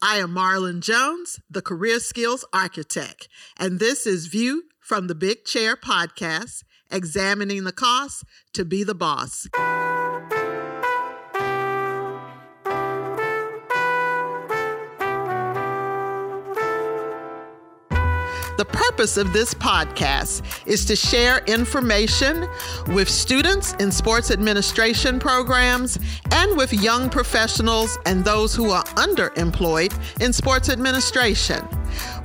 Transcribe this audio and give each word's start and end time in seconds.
I 0.00 0.18
am 0.18 0.30
Marlynn 0.30 0.80
Jones, 0.80 1.40
the 1.50 1.60
Career 1.60 1.98
Skills 1.98 2.44
Architect, 2.52 3.28
and 3.56 3.80
this 3.80 4.06
is 4.06 4.28
View 4.28 4.62
from 4.78 5.08
the 5.08 5.14
Big 5.16 5.44
Chair 5.44 5.74
podcast, 5.74 6.62
examining 6.88 7.64
the 7.64 7.72
cost 7.72 8.22
to 8.52 8.64
be 8.64 8.84
the 8.84 8.94
boss. 8.94 9.48
The 18.58 18.64
purpose 18.64 19.16
of 19.16 19.32
this 19.32 19.54
podcast 19.54 20.42
is 20.66 20.84
to 20.86 20.96
share 20.96 21.44
information 21.46 22.48
with 22.88 23.08
students 23.08 23.74
in 23.74 23.92
sports 23.92 24.32
administration 24.32 25.20
programs 25.20 25.96
and 26.32 26.56
with 26.56 26.72
young 26.72 27.08
professionals 27.08 27.96
and 28.04 28.24
those 28.24 28.56
who 28.56 28.70
are 28.70 28.82
underemployed 28.96 29.94
in 30.20 30.32
sports 30.32 30.70
administration. 30.70 31.64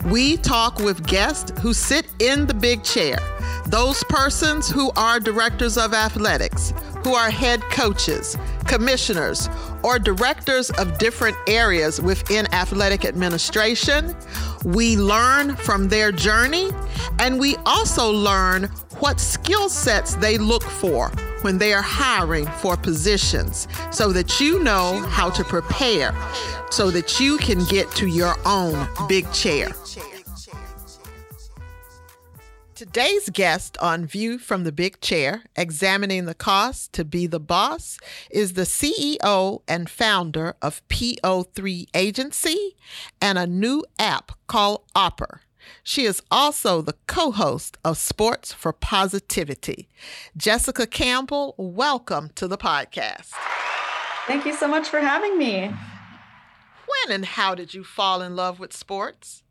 We 0.05 0.37
talk 0.37 0.79
with 0.79 1.05
guests 1.05 1.53
who 1.61 1.71
sit 1.71 2.07
in 2.17 2.47
the 2.47 2.55
big 2.55 2.83
chair, 2.83 3.19
those 3.67 4.03
persons 4.05 4.67
who 4.67 4.89
are 4.95 5.19
directors 5.19 5.77
of 5.77 5.93
athletics, 5.93 6.73
who 7.03 7.13
are 7.13 7.29
head 7.29 7.61
coaches, 7.63 8.37
commissioners, 8.65 9.49
or 9.83 9.99
directors 9.99 10.69
of 10.71 10.97
different 10.97 11.35
areas 11.47 12.01
within 12.01 12.51
athletic 12.53 13.05
administration. 13.05 14.15
We 14.63 14.95
learn 14.95 15.55
from 15.57 15.89
their 15.89 16.11
journey 16.11 16.71
and 17.19 17.39
we 17.39 17.57
also 17.65 18.09
learn 18.11 18.63
what 18.99 19.19
skill 19.19 19.69
sets 19.69 20.15
they 20.15 20.37
look 20.37 20.63
for 20.63 21.09
when 21.41 21.57
they 21.57 21.73
are 21.73 21.81
hiring 21.81 22.45
for 22.45 22.77
positions 22.77 23.67
so 23.91 24.13
that 24.13 24.39
you 24.39 24.63
know 24.63 25.01
how 25.09 25.29
to 25.31 25.43
prepare 25.43 26.15
so 26.69 26.89
that 26.89 27.19
you 27.19 27.37
can 27.37 27.63
get 27.65 27.91
to 27.91 28.07
your 28.07 28.35
own 28.45 28.87
big 29.07 29.29
chair. 29.33 29.69
Today's 32.85 33.29
guest 33.29 33.77
on 33.77 34.05
View 34.05 34.37
from 34.37 34.65
the 34.65 34.71
Big 34.73 34.99
Chair, 34.99 35.45
examining 35.55 36.25
the 36.25 36.33
cost 36.33 36.91
to 36.91 37.05
be 37.05 37.27
the 37.27 37.39
boss, 37.39 37.97
is 38.29 38.53
the 38.53 38.63
CEO 38.63 39.61
and 39.69 39.89
founder 39.89 40.55
of 40.61 40.85
PO3 40.89 41.87
Agency 41.93 42.75
and 43.21 43.37
a 43.37 43.47
new 43.47 43.85
app 43.97 44.33
called 44.47 44.83
Opper. 44.93 45.43
She 45.81 46.03
is 46.03 46.21
also 46.29 46.81
the 46.81 46.97
co 47.07 47.31
host 47.31 47.77
of 47.85 47.97
Sports 47.97 48.51
for 48.51 48.73
Positivity. 48.73 49.87
Jessica 50.35 50.85
Campbell, 50.85 51.55
welcome 51.57 52.31
to 52.35 52.49
the 52.49 52.57
podcast. 52.57 53.31
Thank 54.27 54.45
you 54.45 54.53
so 54.53 54.67
much 54.67 54.89
for 54.89 54.99
having 54.99 55.37
me. 55.37 55.67
When 55.69 57.15
and 57.15 57.23
how 57.23 57.55
did 57.55 57.73
you 57.73 57.85
fall 57.85 58.21
in 58.21 58.35
love 58.35 58.59
with 58.59 58.73
sports? 58.73 59.42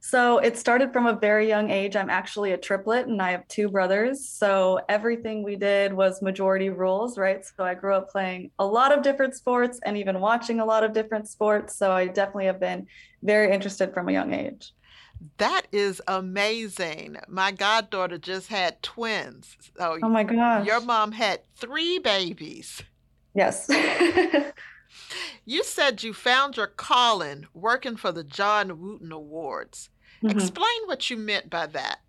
So 0.00 0.38
it 0.38 0.56
started 0.56 0.92
from 0.92 1.06
a 1.06 1.12
very 1.12 1.46
young 1.46 1.70
age. 1.70 1.94
I'm 1.94 2.08
actually 2.08 2.52
a 2.52 2.56
triplet 2.56 3.06
and 3.06 3.20
I 3.20 3.32
have 3.32 3.46
two 3.48 3.68
brothers. 3.68 4.26
So 4.28 4.80
everything 4.88 5.42
we 5.42 5.56
did 5.56 5.92
was 5.92 6.22
majority 6.22 6.70
rules, 6.70 7.18
right? 7.18 7.44
So 7.44 7.64
I 7.64 7.74
grew 7.74 7.94
up 7.94 8.08
playing 8.08 8.50
a 8.58 8.64
lot 8.64 8.96
of 8.96 9.02
different 9.02 9.36
sports 9.36 9.78
and 9.84 9.98
even 9.98 10.20
watching 10.20 10.58
a 10.58 10.64
lot 10.64 10.84
of 10.84 10.94
different 10.94 11.28
sports. 11.28 11.76
So 11.76 11.92
I 11.92 12.06
definitely 12.06 12.46
have 12.46 12.58
been 12.58 12.86
very 13.22 13.52
interested 13.52 13.92
from 13.92 14.08
a 14.08 14.12
young 14.12 14.32
age. 14.32 14.72
That 15.36 15.66
is 15.70 16.00
amazing. 16.08 17.18
My 17.28 17.52
goddaughter 17.52 18.16
just 18.16 18.48
had 18.48 18.82
twins. 18.82 19.54
So 19.76 19.98
oh 20.02 20.08
my 20.08 20.24
gosh. 20.24 20.66
Your 20.66 20.80
mom 20.80 21.12
had 21.12 21.40
three 21.56 21.98
babies. 21.98 22.82
Yes. 23.34 23.68
You 25.44 25.64
said 25.64 26.02
you 26.02 26.12
found 26.12 26.56
your 26.56 26.66
calling 26.66 27.46
working 27.54 27.96
for 27.96 28.12
the 28.12 28.24
John 28.24 28.80
Wooden 28.80 29.12
Awards. 29.12 29.90
Mm-hmm. 30.22 30.38
Explain 30.38 30.86
what 30.86 31.10
you 31.10 31.16
meant 31.16 31.48
by 31.50 31.66
that. 31.66 32.00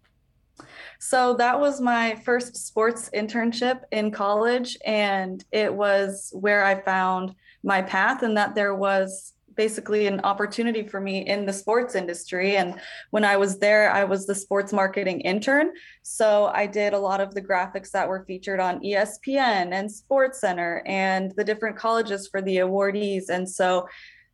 So 1.00 1.34
that 1.36 1.60
was 1.60 1.82
my 1.82 2.16
first 2.24 2.56
sports 2.56 3.10
internship 3.16 3.82
in 3.92 4.12
college, 4.12 4.78
and 4.86 5.44
it 5.52 5.74
was 5.74 6.30
where 6.34 6.64
I 6.64 6.80
found 6.82 7.34
my 7.64 7.82
path, 7.82 8.22
and 8.22 8.38
that 8.38 8.54
there 8.54 8.76
was 8.76 9.34
basically 9.62 10.08
an 10.08 10.20
opportunity 10.22 10.82
for 10.82 11.00
me 11.00 11.20
in 11.28 11.46
the 11.46 11.54
sports 11.54 11.94
industry. 11.94 12.56
And 12.58 12.80
when 13.12 13.24
I 13.24 13.38
was 13.38 13.60
there, 13.60 13.92
I 13.92 14.04
was 14.04 14.26
the 14.26 14.34
sports 14.34 14.74
marketing 14.74 15.22
intern. 15.22 15.70
So 16.02 16.48
I 16.48 16.66
did 16.66 16.94
a 16.94 16.98
lot 16.98 17.22
of 17.22 17.36
the 17.36 17.44
graphics 17.44 17.92
that 17.92 18.10
were 18.10 18.26
featured 18.26 18.60
on 18.60 18.80
ESPN 18.80 19.72
and 19.72 19.92
Sports 19.92 20.42
Center 20.42 20.82
and 20.88 21.32
the 21.38 21.44
different 21.44 21.78
colleges 21.78 22.28
for 22.28 22.42
the 22.42 22.58
awardees. 22.58 23.30
And 23.30 23.48
so 23.48 23.88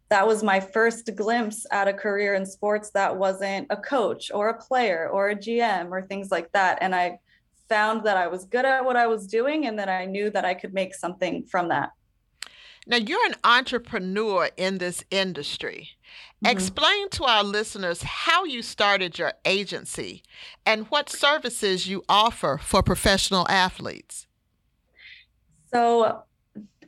that 0.08 0.26
was 0.26 0.44
my 0.44 0.62
first 0.62 1.14
glimpse 1.18 1.66
at 1.72 1.90
a 1.90 1.94
career 1.94 2.36
in 2.36 2.46
sports 2.46 2.92
that 2.92 3.18
wasn't 3.18 3.68
a 3.70 3.76
coach 3.76 4.32
or 4.34 4.48
a 4.48 4.58
player 4.58 5.10
or 5.12 5.32
a 5.32 5.36
GM 5.36 5.92
or 5.92 6.04
things 6.04 6.32
like 6.32 6.50
that. 6.54 6.78
And 6.80 6.96
I 6.96 7.20
found 7.68 8.06
that 8.06 8.16
I 8.16 8.28
was 8.28 8.46
good 8.46 8.64
at 8.64 8.86
what 8.86 8.96
I 8.96 9.08
was 9.08 9.28
doing 9.28 9.68
and 9.68 9.78
that 9.78 9.90
I 9.90 10.06
knew 10.06 10.30
that 10.30 10.46
I 10.46 10.54
could 10.54 10.74
make 10.74 10.96
something 10.96 11.44
from 11.44 11.68
that. 11.68 11.92
Now, 12.88 12.98
you're 12.98 13.26
an 13.26 13.36
entrepreneur 13.44 14.50
in 14.56 14.78
this 14.78 15.04
industry. 15.12 15.90
Mm-hmm. 16.44 16.52
Explain 16.52 17.10
to 17.10 17.26
our 17.26 17.44
listeners 17.44 18.02
how 18.02 18.46
you 18.46 18.62
started 18.62 19.20
your 19.20 19.34
agency 19.44 20.24
and 20.66 20.86
what 20.88 21.10
services 21.10 21.88
you 21.88 22.04
offer 22.08 22.58
for 22.64 22.82
professional 22.82 23.46
athletes. 23.50 24.28
So, 25.74 26.24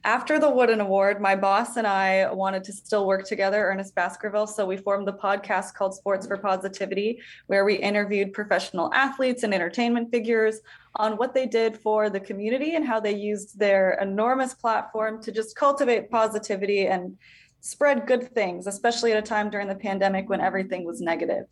after 0.03 0.39
the 0.39 0.49
Wooden 0.49 0.81
Award, 0.81 1.21
my 1.21 1.35
boss 1.35 1.77
and 1.77 1.85
I 1.85 2.31
wanted 2.31 2.63
to 2.65 2.73
still 2.73 3.05
work 3.07 3.25
together, 3.25 3.67
Ernest 3.67 3.95
Baskerville. 3.95 4.47
So 4.47 4.65
we 4.65 4.77
formed 4.77 5.07
the 5.07 5.13
podcast 5.13 5.73
called 5.73 5.95
Sports 5.95 6.27
for 6.27 6.37
Positivity, 6.37 7.21
where 7.47 7.65
we 7.65 7.75
interviewed 7.75 8.33
professional 8.33 8.93
athletes 8.93 9.43
and 9.43 9.53
entertainment 9.53 10.11
figures 10.11 10.59
on 10.95 11.17
what 11.17 11.33
they 11.33 11.45
did 11.45 11.77
for 11.77 12.09
the 12.09 12.19
community 12.19 12.75
and 12.75 12.85
how 12.85 12.99
they 12.99 13.15
used 13.15 13.59
their 13.59 13.97
enormous 14.01 14.53
platform 14.53 15.21
to 15.23 15.31
just 15.31 15.55
cultivate 15.55 16.09
positivity 16.09 16.87
and 16.87 17.17
spread 17.61 18.07
good 18.07 18.33
things, 18.33 18.67
especially 18.67 19.11
at 19.11 19.17
a 19.17 19.21
time 19.21 19.49
during 19.49 19.67
the 19.67 19.75
pandemic 19.75 20.29
when 20.29 20.41
everything 20.41 20.85
was 20.85 21.01
negative. 21.01 21.45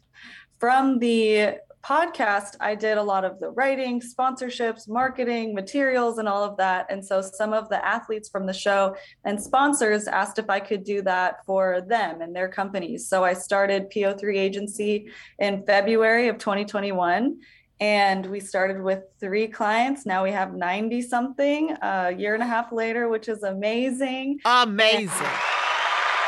From 0.59 0.99
the 0.99 1.57
podcast, 1.83 2.55
I 2.59 2.75
did 2.75 2.97
a 2.97 3.03
lot 3.03 3.23
of 3.23 3.39
the 3.39 3.49
writing, 3.51 4.01
sponsorships, 4.01 4.87
marketing, 4.89 5.53
materials, 5.53 6.17
and 6.17 6.27
all 6.27 6.43
of 6.43 6.57
that. 6.57 6.87
And 6.89 7.05
so 7.05 7.21
some 7.21 7.53
of 7.53 7.69
the 7.69 7.83
athletes 7.85 8.29
from 8.29 8.45
the 8.45 8.53
show 8.53 8.95
and 9.23 9.41
sponsors 9.41 10.07
asked 10.07 10.39
if 10.39 10.49
I 10.49 10.59
could 10.59 10.83
do 10.83 11.01
that 11.03 11.45
for 11.45 11.81
them 11.81 12.21
and 12.21 12.35
their 12.35 12.49
companies. 12.49 13.07
So 13.07 13.23
I 13.23 13.33
started 13.33 13.89
PO3 13.91 14.37
Agency 14.37 15.11
in 15.39 15.63
February 15.65 16.27
of 16.27 16.37
2021 16.37 17.39
and 17.79 18.25
we 18.25 18.39
started 18.39 18.81
with 18.81 19.03
three 19.19 19.47
clients. 19.47 20.05
Now 20.05 20.23
we 20.23 20.31
have 20.31 20.55
90 20.55 21.01
something 21.03 21.77
a 21.81 22.11
year 22.11 22.33
and 22.33 22.41
a 22.41 22.47
half 22.47 22.71
later 22.71 23.07
which 23.07 23.29
is 23.29 23.43
amazing. 23.43 24.39
Amazing. 24.45 25.09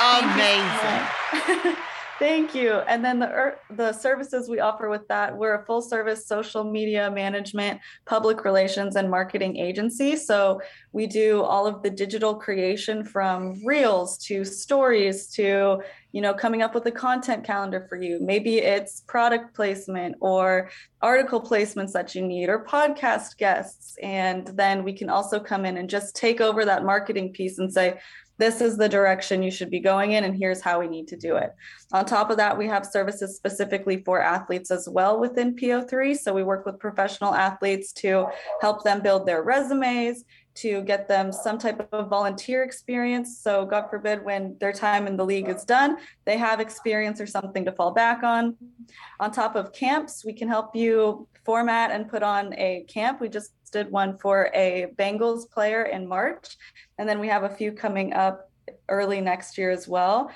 And- 0.02 0.26
amazing 0.26 1.76
Thank 2.20 2.54
you. 2.54 2.74
And 2.74 3.04
then 3.04 3.20
the 3.20 3.56
the 3.70 3.94
services 3.94 4.50
we 4.50 4.60
offer 4.60 4.90
with 4.90 5.08
that, 5.08 5.38
we're 5.38 5.62
a 5.62 5.66
full 5.66 5.82
service 5.82 6.28
social 6.28 6.66
media 6.66 7.10
management, 7.10 7.80
public 8.06 8.44
relations 8.44 8.98
and 8.98 9.10
marketing 9.10 9.56
agency. 9.56 10.18
So 10.18 10.60
we 10.92 11.08
do 11.08 11.42
all 11.42 11.66
of 11.66 11.82
the 11.82 11.90
digital 11.90 12.36
creation 12.36 13.06
from 13.06 13.66
reels 13.66 14.18
to 14.26 14.44
stories 14.44 15.28
to, 15.36 15.82
you 16.12 16.22
know, 16.22 16.34
coming 16.34 16.62
up 16.62 16.76
with 16.76 16.86
a 16.88 16.92
content 16.92 17.46
calendar 17.46 17.86
for 17.88 17.96
you. 17.96 18.20
Maybe 18.22 18.58
it's 18.58 19.00
product 19.08 19.56
placement 19.56 20.18
or 20.20 20.72
article 21.02 21.42
placements 21.42 21.94
that 21.94 22.16
you 22.16 22.22
need 22.22 22.50
or 22.50 22.66
podcast 22.66 23.38
guests 23.38 23.96
and 24.04 24.46
then 24.48 24.84
we 24.84 24.92
can 24.92 25.10
also 25.10 25.40
come 25.40 25.64
in 25.66 25.78
and 25.78 25.90
just 25.90 26.18
take 26.18 26.42
over 26.42 26.66
that 26.66 26.84
marketing 26.84 27.32
piece 27.32 27.60
and 27.60 27.72
say 27.72 27.98
this 28.40 28.62
is 28.62 28.78
the 28.78 28.90
direction 28.90 29.44
you 29.44 29.52
should 29.52 29.70
be 29.70 29.80
going 29.80 30.14
in 30.14 30.24
and 30.24 30.36
here's 30.36 30.62
how 30.62 30.80
we 30.80 30.88
need 30.88 31.08
to 31.08 31.16
do 31.16 31.36
it 31.36 31.54
on 31.94 32.06
top 32.06 32.32
of 32.32 32.38
that 32.38 32.58
we 32.58 32.66
have 32.66 32.86
services 32.86 33.36
specifically 33.36 34.02
for 34.04 34.22
athletes 34.22 34.72
as 34.72 34.90
well 34.90 35.20
within 35.20 35.56
po3 35.56 36.18
so 36.18 36.34
we 36.34 36.44
work 36.44 36.66
with 36.66 36.80
professional 36.80 37.36
athletes 37.36 37.94
to 37.94 38.26
help 38.62 38.84
them 38.84 39.02
build 39.02 39.28
their 39.28 39.44
resumes 39.44 40.24
to 40.60 40.82
get 40.82 41.08
them 41.08 41.32
some 41.32 41.58
type 41.58 41.88
of 41.94 42.10
volunteer 42.10 42.64
experience. 42.64 43.40
So, 43.40 43.66
God 43.66 43.90
forbid, 43.90 44.26
when 44.26 44.58
their 44.60 44.74
time 44.74 45.08
in 45.08 45.16
the 45.16 45.26
league 45.26 45.48
is 45.48 45.64
done, 45.64 45.98
they 46.26 46.38
have 46.38 46.60
experience 46.60 47.22
or 47.22 47.28
something 47.28 47.64
to 47.64 47.72
fall 47.72 47.92
back 47.92 48.24
on. 48.24 48.58
On 49.22 49.32
top 49.32 49.56
of 49.56 49.72
camps, 49.72 50.26
we 50.26 50.34
can 50.34 50.50
help 50.50 50.76
you 50.76 51.28
format 51.46 51.92
and 51.92 52.10
put 52.10 52.24
on 52.24 52.54
a 52.56 52.84
camp. 52.90 53.22
We 53.22 53.30
just 53.30 53.52
did 53.70 53.92
one 53.92 54.18
for 54.18 54.50
a 54.54 54.88
Bengals 54.98 55.50
player 55.50 55.84
in 55.84 56.08
March. 56.08 56.58
And 56.98 57.08
then 57.08 57.20
we 57.20 57.28
have 57.28 57.44
a 57.44 57.50
few 57.50 57.72
coming 57.72 58.14
up 58.14 58.52
early 58.88 59.22
next 59.22 59.58
year 59.58 59.72
as 59.72 59.88
well. 59.88 60.32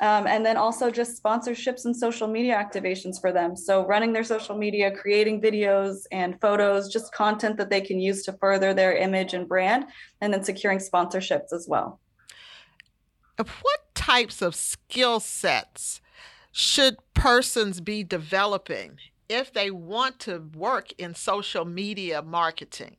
Um, 0.00 0.26
and 0.26 0.44
then 0.44 0.58
also 0.58 0.90
just 0.90 1.22
sponsorships 1.22 1.86
and 1.86 1.96
social 1.96 2.28
media 2.28 2.54
activations 2.54 3.18
for 3.20 3.32
them. 3.32 3.56
So 3.56 3.86
running 3.86 4.12
their 4.12 4.24
social 4.24 4.56
media, 4.56 4.90
creating 4.90 5.40
videos 5.40 6.02
and 6.12 6.38
photos, 6.40 6.92
just 6.92 7.14
content 7.14 7.56
that 7.56 7.70
they 7.70 7.80
can 7.80 7.98
use 7.98 8.22
to 8.24 8.34
further 8.34 8.74
their 8.74 8.94
image 8.94 9.32
and 9.32 9.48
brand, 9.48 9.86
and 10.20 10.32
then 10.32 10.44
securing 10.44 10.80
sponsorships 10.80 11.52
as 11.52 11.66
well. 11.66 12.00
What 13.38 13.94
types 13.94 14.42
of 14.42 14.54
skill 14.54 15.20
sets 15.20 16.02
should 16.52 16.96
persons 17.14 17.80
be 17.80 18.02
developing 18.02 18.98
if 19.28 19.52
they 19.52 19.70
want 19.70 20.18
to 20.20 20.48
work 20.54 20.92
in 20.98 21.14
social 21.14 21.64
media 21.64 22.22
marketing? 22.22 22.96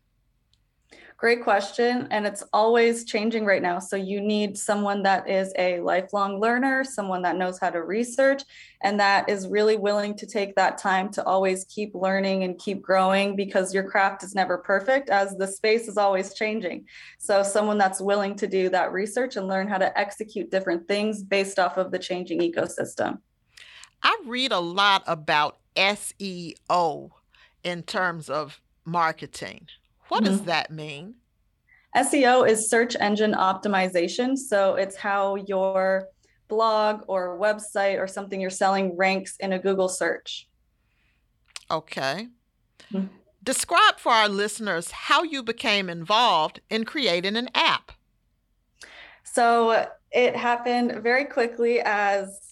Great 1.18 1.44
question. 1.44 2.08
And 2.12 2.28
it's 2.28 2.44
always 2.54 3.04
changing 3.04 3.44
right 3.44 3.64
now. 3.64 3.80
So 3.80 3.96
you 3.96 4.22
need 4.22 4.56
someone 4.56 5.02
that 5.02 5.28
is 5.28 5.52
a 5.58 5.80
lifelong 5.80 6.40
learner, 6.40 6.84
someone 6.84 7.24
that 7.24 7.38
knows 7.38 7.58
how 7.58 7.72
to 7.72 7.82
research, 7.82 8.44
and 8.84 9.00
that 9.00 9.28
is 9.28 9.48
really 9.48 9.78
willing 9.78 10.16
to 10.16 10.28
take 10.28 10.54
that 10.56 10.78
time 10.78 11.10
to 11.14 11.26
always 11.26 11.66
keep 11.66 11.96
learning 11.96 12.44
and 12.44 12.60
keep 12.60 12.84
growing 12.84 13.36
because 13.36 13.74
your 13.74 13.90
craft 13.90 14.24
is 14.24 14.36
never 14.36 14.60
perfect 14.60 15.10
as 15.10 15.36
the 15.38 15.48
space 15.48 15.88
is 15.88 15.98
always 15.98 16.36
changing. 16.36 16.86
So 17.18 17.42
someone 17.42 17.80
that's 17.80 18.00
willing 18.00 18.36
to 18.36 18.46
do 18.46 18.70
that 18.70 18.92
research 18.92 19.38
and 19.38 19.48
learn 19.48 19.68
how 19.68 19.80
to 19.80 19.98
execute 19.98 20.52
different 20.52 20.88
things 20.88 21.24
based 21.24 21.58
off 21.58 21.78
of 21.78 21.90
the 21.90 21.98
changing 21.98 22.42
ecosystem. 22.42 23.22
I 24.04 24.22
read 24.28 24.52
a 24.52 24.60
lot 24.60 25.02
about 25.08 25.58
SEO 25.78 27.12
in 27.64 27.84
terms 27.84 28.30
of 28.30 28.62
marketing. 28.86 29.68
What 30.08 30.24
mm-hmm. 30.24 30.34
does 30.34 30.42
that 30.44 30.72
mean? 30.72 31.16
SEO 31.96 32.48
is 32.48 32.70
search 32.70 32.96
engine 33.00 33.34
optimization. 33.34 34.38
So 34.38 34.76
it's 34.76 34.96
how 34.96 35.36
your 35.36 36.08
blog 36.48 37.04
or 37.08 37.40
website 37.40 38.00
or 38.00 38.08
something 38.08 38.40
you're 38.40 38.50
selling 38.50 38.96
ranks 38.96 39.36
in 39.40 39.54
a 39.54 39.60
Google 39.60 39.90
search. 39.90 40.48
Okay. 41.70 42.28
Mm-hmm. 42.94 43.08
Describe 43.44 43.98
for 43.98 44.12
our 44.12 44.30
listeners 44.30 44.92
how 44.92 45.24
you 45.24 45.42
became 45.44 45.90
involved 45.90 46.62
in 46.70 46.86
creating 46.86 47.36
an 47.36 47.50
app. 47.56 47.92
So 49.24 49.88
it 50.12 50.36
happened 50.36 51.04
very 51.04 51.26
quickly 51.26 51.82
as 51.82 52.47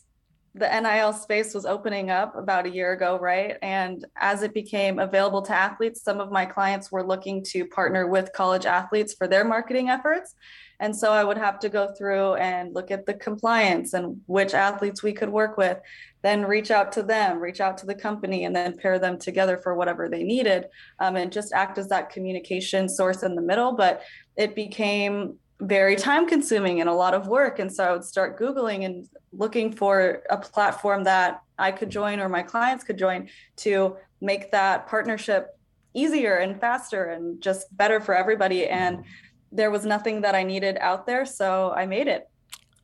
the 0.56 0.69
NIL 0.69 1.12
space 1.12 1.54
was 1.54 1.66
opening 1.66 2.10
up 2.10 2.34
about 2.38 2.66
a 2.66 2.69
year 2.69 2.94
ago, 2.94 3.19
right? 3.19 3.57
And 3.62 4.06
as 4.16 4.42
it 4.42 4.54
became 4.54 5.00
available 5.00 5.42
to 5.42 5.54
athletes, 5.54 6.02
some 6.02 6.22
of 6.22 6.31
my 6.31 6.46
clients 6.46 6.90
were 6.94 7.06
looking 7.06 7.44
to 7.52 7.66
partner 7.66 8.07
with 8.07 8.31
college 8.31 8.66
athletes 8.66 9.13
for 9.13 9.28
their 9.28 9.44
marketing 9.44 9.90
efforts. 9.90 10.34
And 10.80 10.96
so 10.96 11.12
I 11.12 11.25
would 11.25 11.38
have 11.38 11.60
to 11.60 11.69
go 11.69 11.94
through 11.98 12.36
and 12.36 12.74
look 12.74 12.90
at 12.90 13.06
the 13.06 13.16
compliance 13.16 13.94
and 13.94 14.22
which 14.28 14.54
athletes 14.54 15.04
we 15.04 15.12
could 15.12 15.30
work 15.30 15.57
with, 15.57 15.78
then 16.22 16.46
reach 16.46 16.72
out 16.72 16.94
to 16.94 17.04
them, 17.04 17.40
reach 17.40 17.60
out 17.60 17.78
to 17.80 17.86
the 17.86 17.96
company, 17.96 18.46
and 18.46 18.56
then 18.56 18.78
pair 18.78 18.98
them 18.98 19.19
together 19.19 19.57
for 19.57 19.75
whatever 19.75 20.07
they 20.07 20.24
needed 20.24 20.68
um, 21.00 21.18
and 21.18 21.34
just 21.34 21.52
act 21.52 21.78
as 21.78 21.90
that 21.90 22.10
communication 22.10 22.88
source 22.88 23.24
in 23.24 23.36
the 23.36 23.42
middle. 23.42 23.74
But 23.74 24.04
it 24.38 24.56
became 24.56 25.38
very 25.62 25.96
time 25.96 26.28
consuming 26.28 26.81
and 26.81 26.90
a 26.90 26.94
lot 26.94 27.13
of 27.13 27.28
work. 27.28 27.60
And 27.60 27.72
so 27.72 27.84
I 27.84 27.92
would 27.94 28.04
start 28.04 28.40
Googling 28.40 28.86
and 28.86 29.07
looking 29.31 29.72
for 29.72 30.24
a 30.30 30.38
platform 30.38 31.04
that 31.06 31.42
I 31.57 31.72
could 31.72 31.90
join 31.90 32.19
or 32.19 32.28
my 32.28 32.44
clients 32.44 32.84
could 32.84 32.98
join 32.98 33.30
to 33.57 33.96
make 34.22 34.52
that 34.52 34.88
partnership 34.88 35.57
easier 35.94 36.36
and 36.36 36.60
faster 36.60 37.06
and 37.06 37.42
just 37.42 37.75
better 37.78 38.02
for 38.02 38.13
everybody. 38.16 38.62
Mm-hmm. 38.62 38.74
And 38.74 39.04
there 39.52 39.72
was 39.72 39.86
nothing 39.86 40.22
that 40.22 40.36
I 40.36 40.44
needed 40.44 40.78
out 40.81 41.06
there. 41.06 41.25
So 41.25 41.72
I 41.72 41.86
made 41.86 42.07
it. 42.07 42.30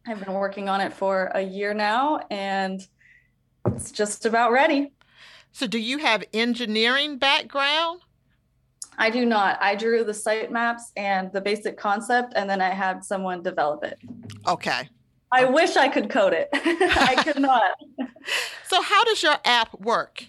I've 0.08 0.24
been 0.24 0.34
working 0.34 0.70
on 0.70 0.82
it 0.82 0.94
for 0.94 1.32
a 1.36 1.42
year 1.42 1.74
now 1.74 2.22
and 2.32 2.82
it's 3.66 3.92
just 3.92 4.26
about 4.26 4.52
ready. 4.52 4.94
So, 5.52 5.68
do 5.68 5.78
you 5.78 5.98
have 5.98 6.24
engineering 6.34 7.18
background? 7.18 8.02
I 9.01 9.09
do 9.09 9.25
not. 9.25 9.57
I 9.62 9.74
drew 9.75 10.03
the 10.03 10.13
site 10.13 10.51
maps 10.51 10.92
and 10.95 11.33
the 11.33 11.42
basic 11.42 11.75
concept, 11.75 12.33
and 12.36 12.48
then 12.48 12.62
I 12.62 12.69
had 12.69 13.03
someone 13.03 13.42
develop 13.42 13.83
it. 13.83 13.98
Okay. 14.48 14.88
I 15.31 15.44
okay. 15.44 15.51
wish 15.51 15.75
I 15.75 15.88
could 15.88 16.09
code 16.09 16.33
it. 16.33 16.50
I 16.53 17.15
could 17.24 17.42
not. 17.42 17.71
so, 18.68 18.81
how 18.81 19.03
does 19.06 19.24
your 19.24 19.38
app 19.44 19.74
work? 19.80 20.24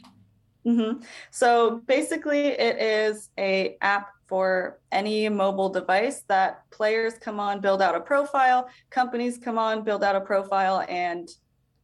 Mm-hmm. 0.67 1.03
So 1.31 1.83
basically, 1.87 2.47
it 2.47 2.81
is 2.81 3.29
a 3.39 3.77
app 3.83 4.09
for 4.27 4.79
any 4.91 5.29
mobile 5.29 5.69
device 5.69 6.23
that 6.29 6.63
players 6.71 7.15
come 7.19 7.39
on, 7.39 7.61
build 7.61 7.83
out 7.83 7.95
a 7.95 8.01
profile, 8.01 8.71
companies 8.89 9.37
come 9.37 9.59
on, 9.59 9.83
build 9.85 10.03
out 10.03 10.17
a 10.17 10.21
profile, 10.21 10.87
and 10.89 11.29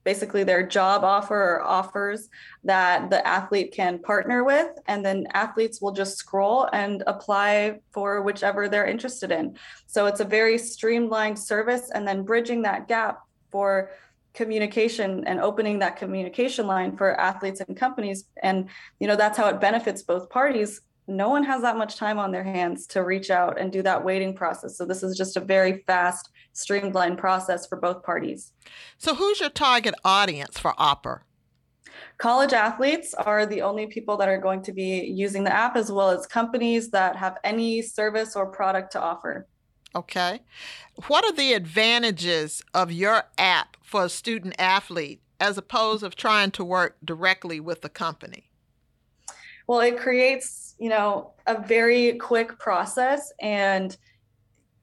basically 0.09 0.43
their 0.43 0.67
job 0.67 1.05
offer 1.05 1.39
or 1.57 1.63
offers 1.63 2.31
that 2.65 3.11
the 3.11 3.21
athlete 3.27 3.71
can 3.75 3.99
partner 3.99 4.43
with. 4.43 4.71
And 4.87 5.05
then 5.05 5.27
athletes 5.35 5.83
will 5.83 5.93
just 5.93 6.17
scroll 6.17 6.67
and 6.73 7.03
apply 7.07 7.81
for 7.91 8.23
whichever 8.23 8.71
they're 8.71 8.87
interested 8.87 9.31
in. 9.31 9.59
So 9.87 10.07
it's 10.07 10.21
a 10.21 10.25
very 10.25 10.57
streamlined 10.57 11.39
service 11.39 11.91
and 11.95 12.09
then 12.09 12.23
bridging 12.23 12.63
that 12.63 12.89
gap 12.89 13.21
for 13.53 13.91
communication 14.33 15.27
and 15.27 15.41
opening 15.41 15.79
that 15.81 15.97
communication 15.97 16.67
line 16.67 16.97
for 16.97 17.21
athletes 17.21 17.61
and 17.61 17.77
companies 17.77 18.25
and 18.43 18.69
you 19.01 19.09
know 19.09 19.17
that's 19.17 19.37
how 19.37 19.49
it 19.49 19.59
benefits 19.59 20.03
both 20.03 20.31
parties 20.31 20.81
no 21.09 21.31
one 21.31 21.43
has 21.43 21.63
that 21.63 21.79
much 21.79 21.97
time 21.97 22.19
on 22.19 22.31
their 22.31 22.45
hands 22.45 22.87
to 22.89 23.03
reach 23.03 23.31
out 23.31 23.59
and 23.59 23.73
do 23.73 23.83
that 23.83 24.05
waiting 24.05 24.35
process. 24.35 24.77
So 24.77 24.85
this 24.85 25.03
is 25.03 25.17
just 25.17 25.39
a 25.39 25.41
very 25.41 25.83
fast, 25.87 26.29
streamlined 26.59 27.19
process 27.19 27.67
for 27.67 27.77
both 27.77 28.03
parties. 28.03 28.53
So 28.99 29.15
who's 29.15 29.41
your 29.41 29.51
target 29.51 29.95
audience 30.05 30.59
for 30.59 30.75
Opper? 30.79 31.25
College 32.19 32.53
athletes 32.53 33.15
are 33.15 33.47
the 33.47 33.63
only 33.63 33.87
people 33.87 34.17
that 34.17 34.29
are 34.29 34.39
going 34.39 34.63
to 34.63 34.73
be 34.73 35.07
using 35.07 35.45
the 35.45 35.55
app, 35.55 35.77
as 35.77 35.91
well 35.91 36.11
as 36.11 36.27
companies 36.27 36.91
that 36.91 37.17
have 37.17 37.39
any 37.45 37.81
service 37.81 38.35
or 38.35 38.47
product 38.47 38.93
to 38.93 39.01
offer. 39.01 39.47
Okay. 39.95 40.41
What 41.07 41.25
are 41.25 41.33
the 41.33 41.55
advantages 41.55 42.63
of 42.75 42.93
your 42.93 43.25
app 43.39 43.77
for 43.83 44.05
a 44.05 44.09
student 44.09 44.55
athlete 44.59 45.23
as 45.41 45.57
opposed 45.57 46.03
of 46.03 46.17
trying 46.17 46.51
to 46.53 46.65
work 46.65 46.97
directly 47.05 47.61
with 47.61 47.83
the 47.83 47.89
company? 47.89 48.51
Well, 49.67 49.81
it 49.81 49.99
creates, 49.99 50.75
you 50.79 50.89
know, 50.89 51.33
a 51.47 51.61
very 51.61 52.15
quick 52.15 52.59
process 52.59 53.33
and 53.41 53.97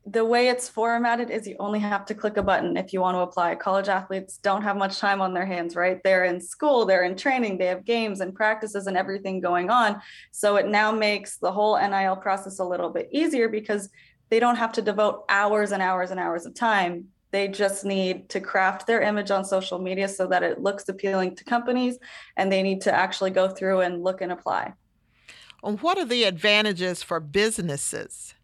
the 0.07 0.23
way 0.23 0.49
it's 0.49 0.69
formatted 0.69 1.31
is 1.31 1.47
you 1.47 1.55
only 1.59 1.79
have 1.79 2.05
to 2.05 2.13
click 2.13 2.37
a 2.37 2.43
button 2.43 2.77
if 2.77 2.93
you 2.93 3.01
want 3.01 3.15
to 3.15 3.21
apply. 3.21 3.55
College 3.55 3.87
athletes 3.87 4.37
don't 4.37 4.61
have 4.61 4.77
much 4.77 4.99
time 4.99 5.19
on 5.19 5.33
their 5.33 5.45
hands, 5.45 5.75
right? 5.75 5.99
They're 6.03 6.25
in 6.25 6.39
school, 6.39 6.85
they're 6.85 7.03
in 7.03 7.15
training, 7.15 7.57
they 7.57 7.65
have 7.65 7.85
games 7.85 8.19
and 8.21 8.33
practices 8.33 8.85
and 8.85 8.95
everything 8.95 9.39
going 9.39 9.71
on. 9.71 9.99
So 10.31 10.57
it 10.57 10.67
now 10.67 10.91
makes 10.91 11.37
the 11.37 11.51
whole 11.51 11.75
NIL 11.77 12.17
process 12.17 12.59
a 12.59 12.63
little 12.63 12.89
bit 12.89 13.09
easier 13.11 13.49
because 13.49 13.89
they 14.29 14.39
don't 14.39 14.57
have 14.57 14.73
to 14.73 14.81
devote 14.81 15.25
hours 15.27 15.71
and 15.71 15.81
hours 15.81 16.11
and 16.11 16.19
hours 16.19 16.45
of 16.45 16.53
time 16.53 17.07
they 17.31 17.49
just 17.49 17.83
need 17.83 18.29
to 18.29 18.39
craft 18.39 18.87
their 18.87 19.01
image 19.01 19.29
on 19.29 19.43
social 19.43 19.77
media 19.77 20.07
so 20.07 20.25
that 20.25 20.41
it 20.41 20.61
looks 20.61 20.87
appealing 20.87 21.35
to 21.35 21.43
companies 21.43 21.97
and 22.37 22.49
they 22.49 22.63
need 22.63 22.79
to 22.79 22.95
actually 22.95 23.29
go 23.29 23.49
through 23.49 23.81
and 23.81 24.01
look 24.05 24.21
and 24.21 24.31
apply. 24.31 24.71
And 25.61 25.81
what 25.81 25.97
are 25.97 26.05
the 26.05 26.23
advantages 26.23 27.03
for 27.03 27.19
businesses? 27.19 28.35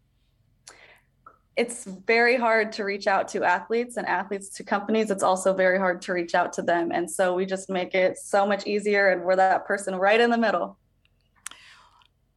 It's 1.56 1.84
very 1.84 2.36
hard 2.36 2.72
to 2.72 2.84
reach 2.84 3.06
out 3.06 3.28
to 3.28 3.44
athletes 3.44 3.98
and 3.98 4.06
athletes 4.06 4.48
to 4.56 4.64
companies. 4.64 5.10
It's 5.10 5.22
also 5.22 5.52
very 5.52 5.78
hard 5.78 6.00
to 6.02 6.12
reach 6.12 6.34
out 6.34 6.52
to 6.54 6.62
them. 6.62 6.90
And 6.92 7.10
so 7.10 7.34
we 7.34 7.44
just 7.44 7.68
make 7.68 7.94
it 7.94 8.16
so 8.16 8.46
much 8.46 8.66
easier 8.66 9.10
and 9.10 9.22
we're 9.22 9.36
that 9.36 9.66
person 9.66 9.94
right 9.96 10.18
in 10.18 10.30
the 10.30 10.38
middle. 10.38 10.78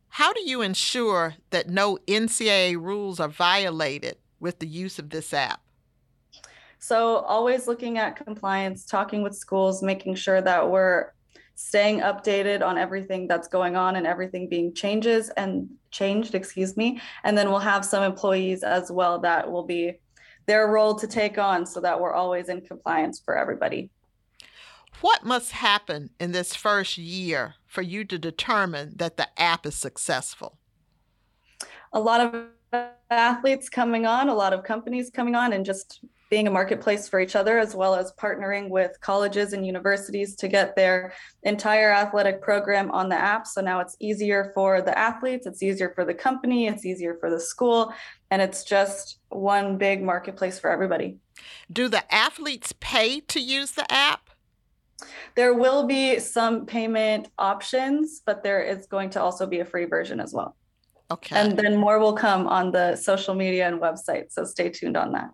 How 0.10 0.34
do 0.34 0.42
you 0.42 0.62
ensure 0.62 1.36
that 1.50 1.70
no 1.70 1.98
NCAA 2.08 2.82
rules 2.82 3.20
are 3.20 3.28
violated 3.28 4.18
with 4.40 4.60
the 4.60 4.68
use 4.68 5.00
of 5.00 5.10
this 5.10 5.34
app? 5.34 5.62
So, 6.80 7.18
always 7.18 7.68
looking 7.68 7.98
at 7.98 8.16
compliance, 8.16 8.86
talking 8.86 9.24
with 9.24 9.36
schools, 9.36 9.82
making 9.82 10.16
sure 10.16 10.42
that 10.42 10.70
we're 10.70 11.12
staying 11.56 12.02
updated 12.02 12.62
on 12.62 12.78
everything 12.78 13.28
that's 13.28 13.48
going 13.48 13.76
on 13.76 13.96
and 13.96 14.06
everything 14.06 14.48
being 14.48 14.74
changes 14.74 15.30
and 15.30 15.70
changed, 15.96 16.36
excuse 16.36 16.76
me. 16.76 17.00
And 17.24 17.38
then 17.38 17.50
we'll 17.50 17.60
have 17.60 17.86
some 17.86 18.04
employees 18.04 18.64
as 18.64 18.92
well 18.92 19.20
that 19.20 19.50
will 19.50 19.66
be 19.66 20.00
their 20.46 20.68
role 20.68 20.96
to 20.96 21.08
take 21.08 21.38
on 21.38 21.66
so 21.66 21.80
that 21.82 22.00
we're 22.00 22.14
always 22.14 22.50
in 22.50 22.62
compliance 22.62 23.20
for 23.24 23.38
everybody. 23.38 23.90
What 25.02 25.24
must 25.24 25.52
happen 25.52 26.10
in 26.20 26.32
this 26.32 26.56
first 26.56 26.98
year 26.98 27.56
for 27.66 27.82
you 27.82 28.06
to 28.06 28.18
determine 28.18 28.94
that 28.98 29.18
the 29.18 29.28
app 29.40 29.66
is 29.66 29.76
successful? 29.76 30.58
A 31.94 32.00
lot 32.00 32.22
of 32.22 32.46
athletes 33.10 33.70
coming 33.70 34.06
on, 34.06 34.30
a 34.30 34.34
lot 34.34 34.54
of 34.54 34.64
companies 34.64 35.10
coming 35.10 35.36
on, 35.36 35.54
and 35.54 35.66
just 35.66 36.02
being 36.36 36.48
a 36.48 36.52
marketplace 36.52 37.08
for 37.08 37.22
each 37.22 37.34
other, 37.34 37.58
as 37.58 37.74
well 37.76 37.96
as 37.96 38.12
partnering 38.20 38.68
with 38.68 39.00
colleges 39.00 39.54
and 39.54 39.66
universities 39.66 40.36
to 40.36 40.50
get 40.50 40.76
their 40.76 41.14
entire 41.44 41.94
athletic 41.94 42.42
program 42.42 42.92
on 42.92 43.08
the 43.08 43.16
app. 43.16 43.48
So 43.48 43.62
now 43.62 43.80
it's 43.80 43.96
easier 44.02 44.52
for 44.54 44.82
the 44.82 45.00
athletes, 45.00 45.48
it's 45.48 45.64
easier 45.64 45.94
for 45.96 46.04
the 46.04 46.14
company, 46.14 46.68
it's 46.68 46.86
easier 46.86 47.16
for 47.22 47.30
the 47.30 47.40
school, 47.40 47.94
and 48.32 48.42
it's 48.42 48.66
just 48.66 49.20
one 49.30 49.78
big 49.78 50.04
marketplace 50.04 50.60
for 50.60 50.70
everybody. 50.70 51.20
Do 51.72 51.88
the 51.88 52.04
athletes 52.14 52.74
pay 52.82 53.22
to 53.22 53.40
use 53.40 53.72
the 53.72 53.90
app? 53.90 54.30
There 55.36 55.54
will 55.54 55.88
be 55.88 56.20
some 56.20 56.66
payment 56.66 57.30
options, 57.40 58.22
but 58.26 58.44
there 58.44 58.62
is 58.62 58.88
going 58.88 59.12
to 59.12 59.22
also 59.22 59.48
be 59.48 59.62
a 59.62 59.66
free 59.66 59.86
version 59.86 60.20
as 60.20 60.34
well. 60.34 60.58
Okay. 61.10 61.38
And 61.38 61.58
then 61.58 61.78
more 61.78 61.98
will 61.98 62.18
come 62.28 62.46
on 62.48 62.74
the 62.74 62.98
social 62.98 63.36
media 63.36 63.70
and 63.70 63.80
website. 63.80 64.34
So 64.34 64.44
stay 64.44 64.68
tuned 64.68 64.98
on 64.98 65.14
that. 65.14 65.30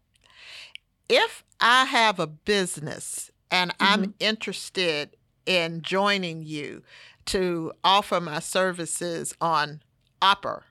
If 1.11 1.43
I 1.59 1.85
have 1.85 2.19
a 2.19 2.25
business 2.25 3.29
and 3.51 3.69
mm-hmm. 3.71 3.85
I'm 3.85 4.15
interested 4.19 5.15
in 5.45 5.81
joining 5.81 6.43
you 6.43 6.81
to 7.25 7.73
offer 7.83 8.21
my 8.21 8.39
services 8.39 9.35
on 9.41 9.81
Opper, 10.21 10.63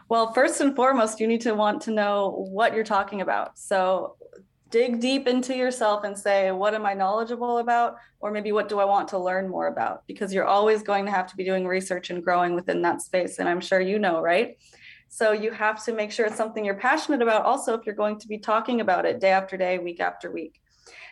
Well, 0.08 0.32
first 0.32 0.60
and 0.60 0.76
foremost, 0.76 1.20
you 1.20 1.26
need 1.26 1.40
to 1.42 1.54
want 1.54 1.82
to 1.82 1.90
know 1.90 2.46
what 2.50 2.74
you're 2.74 2.84
talking 2.84 3.20
about. 3.20 3.58
So 3.58 4.16
dig 4.70 5.00
deep 5.00 5.28
into 5.28 5.54
yourself 5.54 6.04
and 6.04 6.16
say, 6.16 6.50
what 6.50 6.74
am 6.74 6.84
I 6.84 6.94
knowledgeable 6.94 7.58
about? 7.58 7.96
Or 8.20 8.30
maybe 8.30 8.52
what 8.52 8.68
do 8.68 8.78
I 8.80 8.84
want 8.84 9.08
to 9.08 9.18
learn 9.18 9.48
more 9.48 9.68
about? 9.68 10.06
Because 10.06 10.32
you're 10.32 10.44
always 10.44 10.82
going 10.82 11.04
to 11.04 11.10
have 11.10 11.26
to 11.28 11.36
be 11.36 11.44
doing 11.44 11.66
research 11.66 12.10
and 12.10 12.22
growing 12.22 12.54
within 12.54 12.82
that 12.82 13.02
space. 13.02 13.38
And 13.38 13.48
I'm 13.48 13.60
sure 13.60 13.80
you 13.80 13.98
know, 13.98 14.20
right? 14.20 14.58
So 15.08 15.32
you 15.32 15.52
have 15.52 15.84
to 15.84 15.92
make 15.92 16.10
sure 16.10 16.26
it's 16.26 16.36
something 16.36 16.64
you're 16.64 16.74
passionate 16.74 17.22
about 17.22 17.44
also 17.44 17.74
if 17.74 17.86
you're 17.86 17.94
going 17.94 18.18
to 18.18 18.28
be 18.28 18.38
talking 18.38 18.80
about 18.80 19.06
it 19.06 19.20
day 19.20 19.30
after 19.30 19.56
day, 19.56 19.78
week 19.78 20.00
after 20.00 20.30
week. 20.30 20.60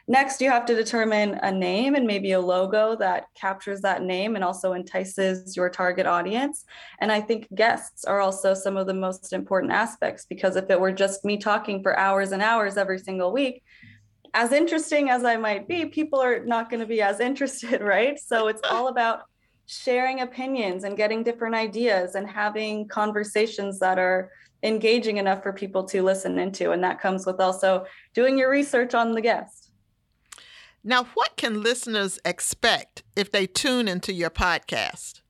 Next, 0.06 0.40
you 0.40 0.50
have 0.50 0.66
to 0.66 0.74
determine 0.74 1.38
a 1.42 1.50
name 1.50 1.94
and 1.94 2.06
maybe 2.06 2.32
a 2.32 2.40
logo 2.40 2.94
that 2.96 3.26
captures 3.34 3.80
that 3.80 4.02
name 4.02 4.34
and 4.34 4.44
also 4.44 4.74
entices 4.74 5.56
your 5.56 5.70
target 5.70 6.06
audience. 6.06 6.64
And 7.00 7.10
I 7.10 7.20
think 7.20 7.48
guests 7.54 8.04
are 8.04 8.20
also 8.20 8.52
some 8.52 8.76
of 8.76 8.86
the 8.86 8.94
most 8.94 9.32
important 9.32 9.72
aspects 9.72 10.26
because 10.26 10.56
if 10.56 10.68
it 10.68 10.78
were 10.78 10.92
just 10.92 11.24
me 11.24 11.38
talking 11.38 11.82
for 11.82 11.98
hours 11.98 12.32
and 12.32 12.42
hours 12.42 12.76
every 12.76 12.98
single 12.98 13.32
week, 13.32 13.62
as 14.34 14.52
interesting 14.52 15.08
as 15.08 15.24
I 15.24 15.36
might 15.36 15.66
be, 15.68 15.86
people 15.86 16.20
are 16.20 16.44
not 16.44 16.68
going 16.68 16.80
to 16.80 16.86
be 16.86 17.00
as 17.00 17.20
interested, 17.28 17.80
right? 17.80 18.18
So 18.18 18.48
it's 18.48 18.62
all 18.68 18.88
about 18.88 19.22
sharing 19.66 20.20
opinions 20.20 20.84
and 20.84 20.96
getting 20.96 21.22
different 21.22 21.54
ideas 21.54 22.14
and 22.14 22.28
having 22.28 22.86
conversations 22.88 23.78
that 23.78 23.98
are 23.98 24.30
engaging 24.62 25.18
enough 25.18 25.42
for 25.42 25.52
people 25.52 25.84
to 25.84 26.02
listen 26.02 26.38
into. 26.38 26.72
And 26.72 26.82
that 26.84 27.00
comes 27.00 27.26
with 27.26 27.40
also 27.40 27.86
doing 28.14 28.38
your 28.38 28.50
research 28.50 28.94
on 28.94 29.12
the 29.12 29.20
guest. 29.20 29.63
Now, 30.86 31.04
what 31.14 31.38
can 31.38 31.62
listeners 31.62 32.18
expect 32.26 33.04
if 33.16 33.32
they 33.32 33.46
tune 33.46 33.88
into 33.88 34.12
your 34.12 34.28
podcast? 34.28 35.22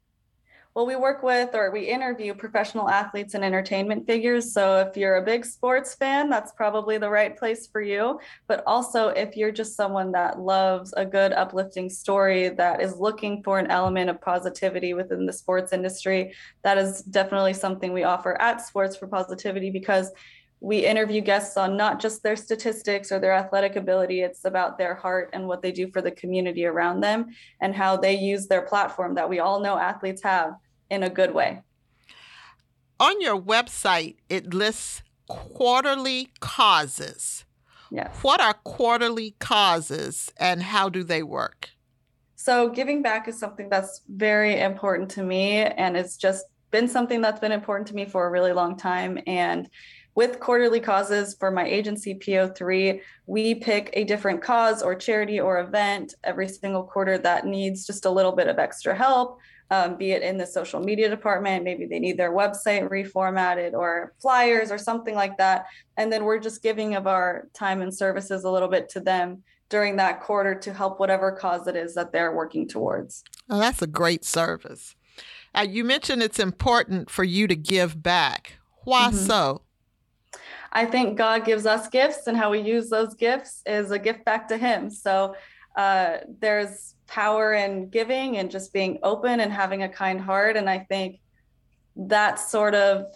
Well, 0.74 0.84
we 0.84 0.96
work 0.96 1.22
with 1.22 1.54
or 1.54 1.70
we 1.70 1.82
interview 1.82 2.34
professional 2.34 2.90
athletes 2.90 3.34
and 3.34 3.44
entertainment 3.44 4.04
figures. 4.04 4.52
So 4.52 4.80
if 4.80 4.96
you're 4.96 5.18
a 5.18 5.24
big 5.24 5.44
sports 5.44 5.94
fan, 5.94 6.28
that's 6.28 6.50
probably 6.50 6.98
the 6.98 7.08
right 7.08 7.38
place 7.38 7.68
for 7.68 7.80
you. 7.80 8.18
But 8.48 8.64
also, 8.66 9.10
if 9.10 9.36
you're 9.36 9.52
just 9.52 9.76
someone 9.76 10.10
that 10.10 10.40
loves 10.40 10.92
a 10.96 11.06
good, 11.06 11.32
uplifting 11.32 11.88
story 11.88 12.48
that 12.48 12.82
is 12.82 12.98
looking 12.98 13.40
for 13.44 13.60
an 13.60 13.70
element 13.70 14.10
of 14.10 14.20
positivity 14.20 14.92
within 14.92 15.24
the 15.24 15.32
sports 15.32 15.72
industry, 15.72 16.34
that 16.64 16.78
is 16.78 17.02
definitely 17.02 17.54
something 17.54 17.92
we 17.92 18.02
offer 18.02 18.36
at 18.42 18.60
Sports 18.60 18.96
for 18.96 19.06
Positivity 19.06 19.70
because 19.70 20.10
we 20.64 20.78
interview 20.78 21.20
guests 21.20 21.58
on 21.58 21.76
not 21.76 22.00
just 22.00 22.22
their 22.22 22.36
statistics 22.36 23.12
or 23.12 23.20
their 23.20 23.34
athletic 23.34 23.76
ability 23.76 24.22
it's 24.22 24.46
about 24.46 24.78
their 24.78 24.94
heart 24.94 25.28
and 25.34 25.46
what 25.46 25.60
they 25.60 25.70
do 25.70 25.90
for 25.90 26.00
the 26.00 26.10
community 26.10 26.64
around 26.64 27.00
them 27.00 27.26
and 27.60 27.74
how 27.74 27.98
they 27.98 28.14
use 28.14 28.46
their 28.46 28.62
platform 28.62 29.14
that 29.14 29.28
we 29.28 29.40
all 29.40 29.60
know 29.60 29.76
athletes 29.76 30.22
have 30.22 30.54
in 30.88 31.02
a 31.02 31.10
good 31.10 31.34
way. 31.34 31.60
On 32.98 33.20
your 33.20 33.38
website 33.38 34.16
it 34.30 34.54
lists 34.54 35.02
quarterly 35.28 36.30
causes. 36.40 37.44
Yes. 37.90 38.16
What 38.22 38.40
are 38.40 38.54
quarterly 38.54 39.36
causes 39.38 40.32
and 40.38 40.62
how 40.62 40.88
do 40.88 41.04
they 41.04 41.22
work? 41.22 41.68
So 42.36 42.70
giving 42.70 43.02
back 43.02 43.28
is 43.28 43.38
something 43.38 43.68
that's 43.68 44.00
very 44.08 44.58
important 44.60 45.10
to 45.10 45.22
me 45.22 45.58
and 45.58 45.94
it's 45.94 46.16
just 46.16 46.46
been 46.70 46.88
something 46.88 47.20
that's 47.20 47.38
been 47.38 47.52
important 47.52 47.86
to 47.88 47.94
me 47.94 48.06
for 48.06 48.26
a 48.26 48.30
really 48.30 48.52
long 48.52 48.76
time 48.78 49.18
and 49.26 49.68
with 50.14 50.38
quarterly 50.38 50.80
causes 50.80 51.34
for 51.34 51.50
my 51.50 51.64
agency 51.66 52.14
PO3, 52.14 53.00
we 53.26 53.54
pick 53.54 53.90
a 53.94 54.04
different 54.04 54.42
cause 54.42 54.82
or 54.82 54.94
charity 54.94 55.40
or 55.40 55.60
event 55.60 56.14
every 56.22 56.48
single 56.48 56.84
quarter 56.84 57.18
that 57.18 57.46
needs 57.46 57.86
just 57.86 58.04
a 58.04 58.10
little 58.10 58.32
bit 58.32 58.46
of 58.46 58.58
extra 58.58 58.94
help, 58.94 59.38
um, 59.70 59.96
be 59.96 60.12
it 60.12 60.22
in 60.22 60.38
the 60.38 60.46
social 60.46 60.80
media 60.80 61.08
department, 61.08 61.64
maybe 61.64 61.86
they 61.86 61.98
need 61.98 62.16
their 62.16 62.32
website 62.32 62.88
reformatted 62.88 63.72
or 63.72 64.12
flyers 64.20 64.70
or 64.70 64.78
something 64.78 65.14
like 65.14 65.36
that. 65.38 65.66
And 65.96 66.12
then 66.12 66.24
we're 66.24 66.38
just 66.38 66.62
giving 66.62 66.94
of 66.94 67.06
our 67.06 67.48
time 67.54 67.82
and 67.82 67.92
services 67.92 68.44
a 68.44 68.50
little 68.50 68.68
bit 68.68 68.88
to 68.90 69.00
them 69.00 69.42
during 69.70 69.96
that 69.96 70.20
quarter 70.20 70.54
to 70.54 70.72
help 70.72 71.00
whatever 71.00 71.32
cause 71.32 71.66
it 71.66 71.74
is 71.74 71.94
that 71.94 72.12
they're 72.12 72.32
working 72.32 72.68
towards. 72.68 73.24
Oh, 73.50 73.58
that's 73.58 73.82
a 73.82 73.88
great 73.88 74.24
service. 74.24 74.94
Uh, 75.54 75.66
you 75.68 75.82
mentioned 75.82 76.22
it's 76.22 76.38
important 76.38 77.10
for 77.10 77.24
you 77.24 77.46
to 77.48 77.56
give 77.56 78.00
back. 78.02 78.58
Why 78.84 79.08
mm-hmm. 79.08 79.16
so? 79.16 79.62
I 80.74 80.86
think 80.86 81.16
God 81.16 81.44
gives 81.44 81.66
us 81.66 81.88
gifts, 81.88 82.26
and 82.26 82.36
how 82.36 82.50
we 82.50 82.60
use 82.60 82.90
those 82.90 83.14
gifts 83.14 83.62
is 83.64 83.92
a 83.92 83.98
gift 83.98 84.24
back 84.24 84.48
to 84.48 84.56
Him. 84.56 84.90
So 84.90 85.36
uh, 85.76 86.18
there's 86.40 86.94
power 87.06 87.54
in 87.54 87.88
giving 87.90 88.38
and 88.38 88.50
just 88.50 88.72
being 88.72 88.98
open 89.02 89.40
and 89.40 89.52
having 89.52 89.84
a 89.84 89.88
kind 89.88 90.20
heart. 90.20 90.56
And 90.56 90.68
I 90.68 90.80
think 90.80 91.20
that 91.96 92.40
sort 92.40 92.74
of 92.74 93.06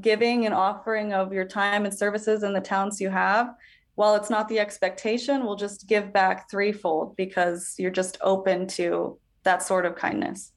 giving 0.00 0.46
and 0.46 0.54
offering 0.54 1.12
of 1.12 1.32
your 1.32 1.44
time 1.44 1.84
and 1.84 1.92
services 1.92 2.42
and 2.42 2.56
the 2.56 2.60
talents 2.60 3.00
you 3.00 3.10
have, 3.10 3.54
while 3.96 4.14
it's 4.16 4.30
not 4.30 4.48
the 4.48 4.58
expectation, 4.58 5.44
will 5.44 5.56
just 5.56 5.86
give 5.86 6.12
back 6.12 6.50
threefold 6.50 7.16
because 7.16 7.74
you're 7.78 7.90
just 7.90 8.16
open 8.22 8.66
to 8.66 9.18
that 9.42 9.62
sort 9.62 9.84
of 9.84 9.94
kindness. 9.94 10.52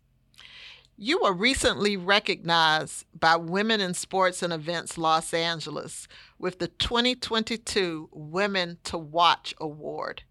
You 0.99 1.21
were 1.21 1.33
recently 1.33 1.95
recognized 1.95 3.05
by 3.13 3.35
Women 3.35 3.81
in 3.81 3.93
Sports 3.93 4.41
and 4.41 4.51
Events 4.51 4.97
Los 4.97 5.31
Angeles 5.31 6.07
with 6.39 6.57
the 6.57 6.69
2022 6.69 8.09
Women 8.11 8.79
to 8.85 8.97
Watch 8.97 9.53
Award. 9.61 10.23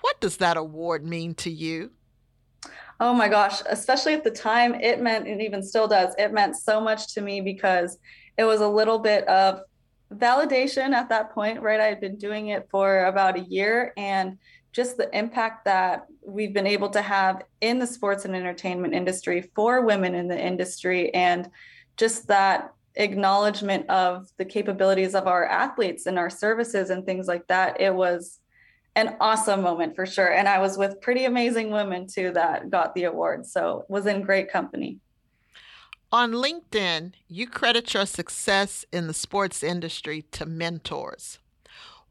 What 0.00 0.20
does 0.20 0.36
that 0.36 0.56
award 0.56 1.04
mean 1.04 1.34
to 1.34 1.50
you? 1.50 1.90
Oh 3.00 3.12
my 3.12 3.28
gosh, 3.28 3.60
especially 3.68 4.14
at 4.14 4.22
the 4.22 4.30
time, 4.30 4.76
it 4.76 5.00
meant, 5.00 5.26
and 5.26 5.42
even 5.42 5.64
still 5.64 5.88
does, 5.88 6.14
it 6.16 6.32
meant 6.32 6.54
so 6.54 6.80
much 6.80 7.12
to 7.14 7.20
me 7.20 7.40
because 7.40 7.98
it 8.36 8.44
was 8.44 8.60
a 8.60 8.68
little 8.68 9.00
bit 9.00 9.26
of 9.26 9.62
validation 10.14 10.92
at 10.92 11.08
that 11.08 11.32
point, 11.32 11.60
right? 11.60 11.80
I 11.80 11.86
had 11.86 12.00
been 12.00 12.16
doing 12.16 12.48
it 12.48 12.68
for 12.70 13.06
about 13.06 13.36
a 13.36 13.42
year 13.42 13.92
and 13.96 14.38
just 14.78 14.96
the 14.96 15.10
impact 15.12 15.64
that 15.64 16.06
we've 16.24 16.54
been 16.54 16.64
able 16.64 16.88
to 16.88 17.02
have 17.02 17.42
in 17.60 17.80
the 17.80 17.86
sports 17.86 18.24
and 18.24 18.36
entertainment 18.36 18.94
industry 18.94 19.50
for 19.52 19.84
women 19.84 20.14
in 20.14 20.28
the 20.28 20.40
industry 20.40 21.12
and 21.14 21.50
just 21.96 22.28
that 22.28 22.72
acknowledgement 22.94 23.90
of 23.90 24.28
the 24.36 24.44
capabilities 24.44 25.16
of 25.16 25.26
our 25.26 25.44
athletes 25.46 26.06
and 26.06 26.16
our 26.16 26.30
services 26.30 26.90
and 26.90 27.04
things 27.04 27.26
like 27.26 27.44
that 27.48 27.80
it 27.80 27.92
was 27.92 28.38
an 28.94 29.16
awesome 29.20 29.62
moment 29.62 29.96
for 29.96 30.06
sure. 30.06 30.32
And 30.32 30.46
i 30.46 30.60
was 30.60 30.78
with 30.78 31.00
pretty 31.00 31.24
amazing 31.24 31.72
women 31.72 32.06
too 32.06 32.30
that 32.34 32.70
got 32.70 32.94
the 32.94 33.04
award. 33.04 33.46
So 33.46 33.84
was 33.88 34.06
in 34.06 34.22
great 34.22 34.48
company. 34.48 35.00
On 36.12 36.30
linkedin 36.30 37.14
you 37.26 37.48
credit 37.48 37.94
your 37.94 38.06
success 38.06 38.84
in 38.92 39.08
the 39.08 39.14
sports 39.26 39.64
industry 39.64 40.22
to 40.30 40.46
mentors 40.46 41.40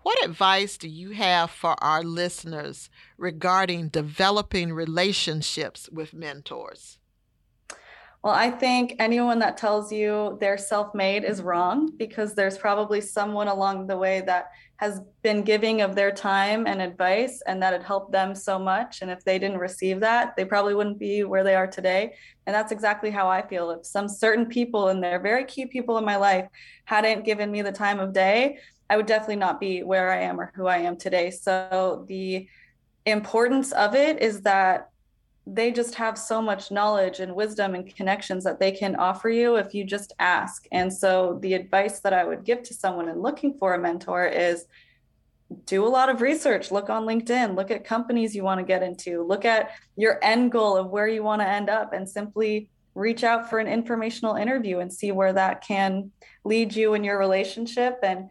what 0.04 0.24
advice 0.24 0.78
do 0.78 0.88
you 0.88 1.12
have 1.12 1.52
for 1.52 1.76
our 1.84 2.04
listeners 2.04 2.90
regarding 3.18 3.90
developing 3.90 4.72
relationships 4.72 5.90
with 5.92 6.14
mentors? 6.14 7.00
Well, 8.24 8.34
I 8.34 8.50
think 8.50 8.96
anyone 9.00 9.40
that 9.40 9.58
tells 9.58 9.92
you 9.92 10.38
they're 10.42 10.58
self 10.58 10.94
made 10.96 11.24
is 11.24 11.42
wrong 11.42 11.92
because 11.98 12.34
there's 12.34 12.58
probably 12.58 13.00
someone 13.00 13.48
along 13.48 13.88
the 13.88 13.98
way 13.98 14.22
that 14.26 14.48
has 14.78 15.02
been 15.24 15.44
giving 15.44 15.82
of 15.82 15.96
their 15.96 16.12
time 16.12 16.68
and 16.68 16.82
advice 16.82 17.42
and 17.48 17.62
that 17.62 17.74
had 17.74 17.84
helped 17.84 18.12
them 18.12 18.36
so 18.36 18.60
much. 18.60 19.02
And 19.02 19.10
if 19.10 19.24
they 19.24 19.40
didn't 19.40 19.58
receive 19.58 20.00
that, 20.02 20.36
they 20.36 20.46
probably 20.46 20.76
wouldn't 20.76 21.00
be 21.00 21.24
where 21.24 21.44
they 21.44 21.56
are 21.56 21.68
today. 21.68 22.14
And 22.46 22.56
that's 22.56 22.72
exactly 22.72 23.10
how 23.10 23.28
I 23.28 23.48
feel. 23.48 23.72
If 23.72 23.86
some 23.86 24.08
certain 24.08 24.46
people 24.46 24.90
and 24.90 25.02
they're 25.02 25.22
very 25.22 25.46
key 25.46 25.66
people 25.66 25.98
in 25.98 26.06
my 26.06 26.16
life 26.16 26.48
hadn't 26.86 27.26
given 27.26 27.52
me 27.52 27.62
the 27.62 27.72
time 27.72 28.00
of 28.00 28.14
day, 28.14 28.60
I 28.90 28.98
would 28.98 29.06
definitely 29.06 29.38
not 29.38 29.60
be 29.60 29.84
where 29.84 30.12
I 30.12 30.22
am 30.22 30.40
or 30.40 30.52
who 30.56 30.68
I 30.68 30.78
am 30.78 30.98
today. 30.98 31.32
So 31.32 32.06
the 32.08 32.48
importance 33.06 33.72
of 33.72 33.96
it 33.96 34.22
is 34.22 34.42
that 34.42 34.90
they 35.50 35.72
just 35.72 35.96
have 35.96 36.18
so 36.18 36.42
much 36.42 36.72
knowledge 36.72 37.22
and 37.22 37.34
wisdom 37.34 37.74
and 37.74 37.96
connections 37.96 38.44
that 38.44 38.60
they 38.60 38.72
can 38.72 38.98
offer 38.98 39.30
you 39.30 39.56
if 39.56 39.74
you 39.74 39.86
just 39.86 40.14
ask. 40.20 40.66
And 40.74 40.92
so, 40.94 41.40
the 41.42 41.54
advice 41.54 42.02
that 42.02 42.12
I 42.12 42.26
would 42.26 42.44
give 42.44 42.64
to 42.64 42.74
someone 42.74 43.08
in 43.08 43.22
looking 43.22 43.58
for 43.58 43.74
a 43.74 43.80
mentor 43.80 44.26
is 44.26 44.66
do 45.66 45.86
a 45.86 45.88
lot 45.88 46.10
of 46.10 46.20
research, 46.22 46.70
look 46.70 46.90
on 46.90 47.06
LinkedIn, 47.06 47.56
look 47.56 47.72
at 47.72 47.86
companies 47.86 48.36
you 48.36 48.44
want 48.44 48.60
to 48.60 48.66
get 48.66 48.84
into, 48.84 49.24
look 49.24 49.46
at 49.46 49.72
your 49.96 50.20
end 50.22 50.52
goal 50.52 50.76
of 50.76 50.90
where 50.90 51.08
you 51.08 51.24
want 51.24 51.42
to 51.42 51.48
end 51.48 51.70
up, 51.70 51.94
and 51.94 52.10
simply 52.10 52.70
reach 52.94 53.24
out 53.24 53.50
for 53.50 53.60
an 53.60 53.68
informational 53.68 54.36
interview 54.36 54.80
and 54.80 54.92
see 54.92 55.14
where 55.14 55.32
that 55.32 55.64
can 55.64 56.12
lead 56.44 56.76
you 56.76 56.94
in 56.94 57.06
your 57.06 57.18
relationship. 57.18 58.00
And 58.04 58.30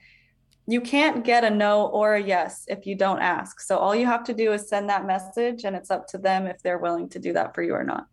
you 0.67 0.81
can't 0.81 1.25
get 1.25 1.45
a 1.45 1.51
no 1.51 1.87
or 1.87 2.15
a 2.15 2.23
yes 2.23 2.65
if 2.69 2.87
you 2.87 2.97
don't 2.97 3.21
ask. 3.21 3.61
So 3.61 3.79
all 3.79 3.95
you 3.95 4.07
have 4.07 4.25
to 4.25 4.35
do 4.35 4.53
is 4.53 4.69
send 4.69 4.89
that 4.91 5.07
message, 5.07 5.65
and 5.65 5.77
it's 5.77 5.91
up 5.91 6.07
to 6.09 6.19
them 6.19 6.47
if 6.47 6.63
they're 6.63 6.79
willing 6.79 7.09
to 7.11 7.19
do 7.19 7.33
that 7.35 7.55
for 7.55 7.63
you 7.63 7.73
or 7.75 7.85
not. 7.85 8.07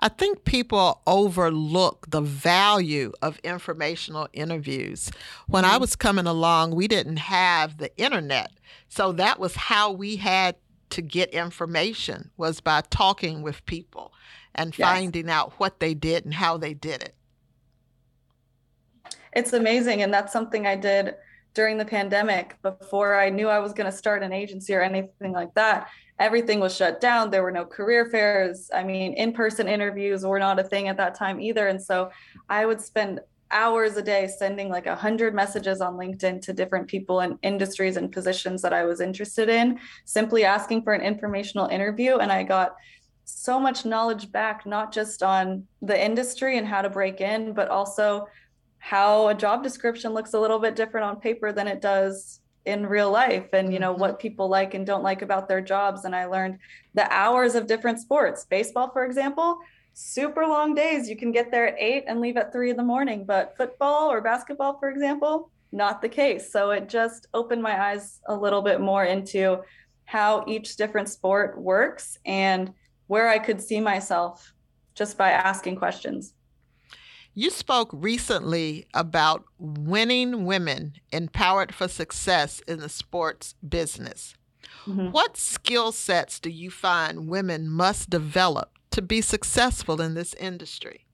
I 0.00 0.08
think 0.08 0.44
people 0.44 1.02
overlook 1.06 2.06
the 2.10 2.20
value 2.20 3.12
of 3.20 3.38
informational 3.38 4.28
interviews. 4.32 5.10
When 5.48 5.64
I 5.64 5.72
mm-hmm. 5.72 5.80
was 5.80 5.96
coming 5.96 6.26
along, 6.26 6.74
we 6.74 6.86
didn't 6.86 7.16
have 7.16 7.78
the 7.78 7.96
internet. 7.96 8.52
So 8.88 9.12
that 9.12 9.40
was 9.40 9.56
how 9.56 9.90
we 9.90 10.16
had 10.16 10.56
to 10.90 11.02
get 11.02 11.30
information 11.30 12.30
was 12.36 12.60
by 12.60 12.82
talking 12.90 13.42
with 13.42 13.64
people 13.66 14.12
and 14.54 14.76
yes. 14.78 14.88
finding 14.88 15.28
out 15.28 15.52
what 15.58 15.80
they 15.80 15.94
did 15.94 16.24
and 16.24 16.34
how 16.34 16.56
they 16.56 16.74
did 16.74 17.02
it. 17.02 17.14
It's 19.34 19.52
amazing 19.52 20.02
and 20.02 20.12
that's 20.12 20.32
something 20.32 20.66
I 20.66 20.76
did 20.76 21.14
during 21.58 21.76
the 21.76 21.84
pandemic 21.84 22.56
before 22.62 23.18
I 23.18 23.30
knew 23.30 23.48
I 23.48 23.58
was 23.58 23.72
going 23.72 23.90
to 23.90 23.96
start 23.96 24.22
an 24.22 24.32
agency 24.32 24.72
or 24.76 24.82
anything 24.82 25.32
like 25.32 25.52
that 25.54 25.88
everything 26.18 26.60
was 26.60 26.74
shut 26.74 27.00
down. 27.00 27.30
There 27.30 27.42
were 27.42 27.52
no 27.52 27.64
career 27.64 28.06
fairs. 28.06 28.70
I 28.74 28.82
mean, 28.82 29.12
in 29.14 29.32
person 29.32 29.68
interviews 29.68 30.24
were 30.24 30.38
not 30.38 30.58
a 30.58 30.64
thing 30.64 30.88
at 30.88 30.96
that 30.96 31.14
time 31.14 31.40
either. 31.40 31.68
And 31.68 31.80
so 31.80 32.10
I 32.48 32.66
would 32.66 32.80
spend 32.80 33.20
hours 33.50 33.96
a 33.96 34.02
day 34.02 34.28
sending 34.38 34.68
like 34.68 34.86
a 34.86 34.96
hundred 34.96 35.34
messages 35.34 35.80
on 35.80 35.94
LinkedIn 35.94 36.42
to 36.42 36.52
different 36.52 36.88
people 36.88 37.20
in 37.20 37.38
industries 37.42 37.96
and 37.96 38.12
positions 38.12 38.60
that 38.62 38.72
I 38.72 38.84
was 38.84 39.00
interested 39.00 39.48
in, 39.48 39.78
simply 40.04 40.44
asking 40.44 40.82
for 40.82 40.92
an 40.92 41.00
informational 41.00 41.68
interview. 41.68 42.16
And 42.16 42.30
I 42.30 42.42
got 42.42 42.74
so 43.24 43.60
much 43.60 43.84
knowledge 43.84 44.32
back, 44.32 44.66
not 44.66 44.92
just 44.92 45.22
on 45.22 45.64
the 45.82 46.04
industry 46.04 46.58
and 46.58 46.66
how 46.66 46.82
to 46.82 46.90
break 46.90 47.20
in, 47.20 47.52
but 47.52 47.68
also 47.68 48.26
how 48.78 49.28
a 49.28 49.34
job 49.34 49.62
description 49.62 50.12
looks 50.12 50.34
a 50.34 50.40
little 50.40 50.58
bit 50.58 50.76
different 50.76 51.06
on 51.06 51.20
paper 51.20 51.52
than 51.52 51.68
it 51.68 51.80
does 51.80 52.40
in 52.64 52.86
real 52.86 53.10
life 53.10 53.48
and 53.52 53.72
you 53.72 53.78
know 53.78 53.92
mm-hmm. 53.92 54.00
what 54.00 54.18
people 54.18 54.48
like 54.48 54.74
and 54.74 54.86
don't 54.86 55.02
like 55.02 55.22
about 55.22 55.48
their 55.48 55.60
jobs. 55.60 56.04
And 56.04 56.14
i 56.14 56.26
learned 56.26 56.58
the 56.94 57.10
hours 57.12 57.54
of 57.54 57.66
different 57.66 58.00
sports. 58.00 58.44
Baseball 58.44 58.90
for 58.90 59.04
example 59.04 59.58
super 59.94 60.46
long 60.46 60.74
days. 60.74 61.08
You 61.08 61.16
can 61.16 61.32
get 61.32 61.50
there 61.50 61.68
at 61.68 61.74
eight 61.78 62.04
and 62.06 62.20
leave 62.20 62.36
at 62.36 62.52
three 62.52 62.70
in 62.70 62.76
the 62.76 62.84
morning. 62.84 63.24
But 63.24 63.56
football 63.56 64.10
or 64.10 64.20
basketball 64.20 64.78
for 64.78 64.90
example 64.90 65.50
not 65.70 66.00
the 66.00 66.08
case. 66.08 66.50
So 66.50 66.70
it 66.70 66.88
just 66.88 67.26
opened 67.34 67.62
my 67.62 67.78
eyes 67.90 68.20
a 68.26 68.34
little 68.34 68.62
bit 68.62 68.80
more 68.80 69.04
into 69.04 69.60
how 70.08 70.42
each 70.46 70.76
different 70.76 71.06
sport 71.06 71.60
works 71.60 72.18
and 72.24 72.72
where 73.08 73.28
i 73.28 73.38
could 73.38 73.60
see 73.60 73.78
myself 73.78 74.54
just 74.94 75.18
by 75.18 75.30
asking 75.30 75.76
questions 75.76 76.32
you 77.38 77.50
spoke 77.50 77.90
recently 77.92 78.84
about 78.92 79.44
winning 79.60 80.44
women 80.44 80.94
empowered 81.12 81.72
for 81.72 81.86
success 81.86 82.60
in 82.66 82.80
the 82.80 82.88
sports 82.88 83.54
business. 83.66 84.34
Mm-hmm. 84.84 85.12
What 85.12 85.36
skill 85.36 85.92
sets 85.92 86.40
do 86.40 86.50
you 86.50 86.68
find 86.68 87.28
women 87.28 87.68
must 87.68 88.10
develop 88.10 88.72
to 88.90 89.02
be 89.02 89.20
successful 89.20 90.00
in 90.00 90.14
this 90.14 90.34
industry? 90.34 91.06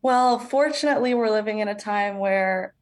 Well, 0.00 0.38
fortunately, 0.38 1.12
we're 1.12 1.28
living 1.28 1.58
in 1.58 1.68
a 1.68 1.74
time 1.74 2.16
where 2.16 2.72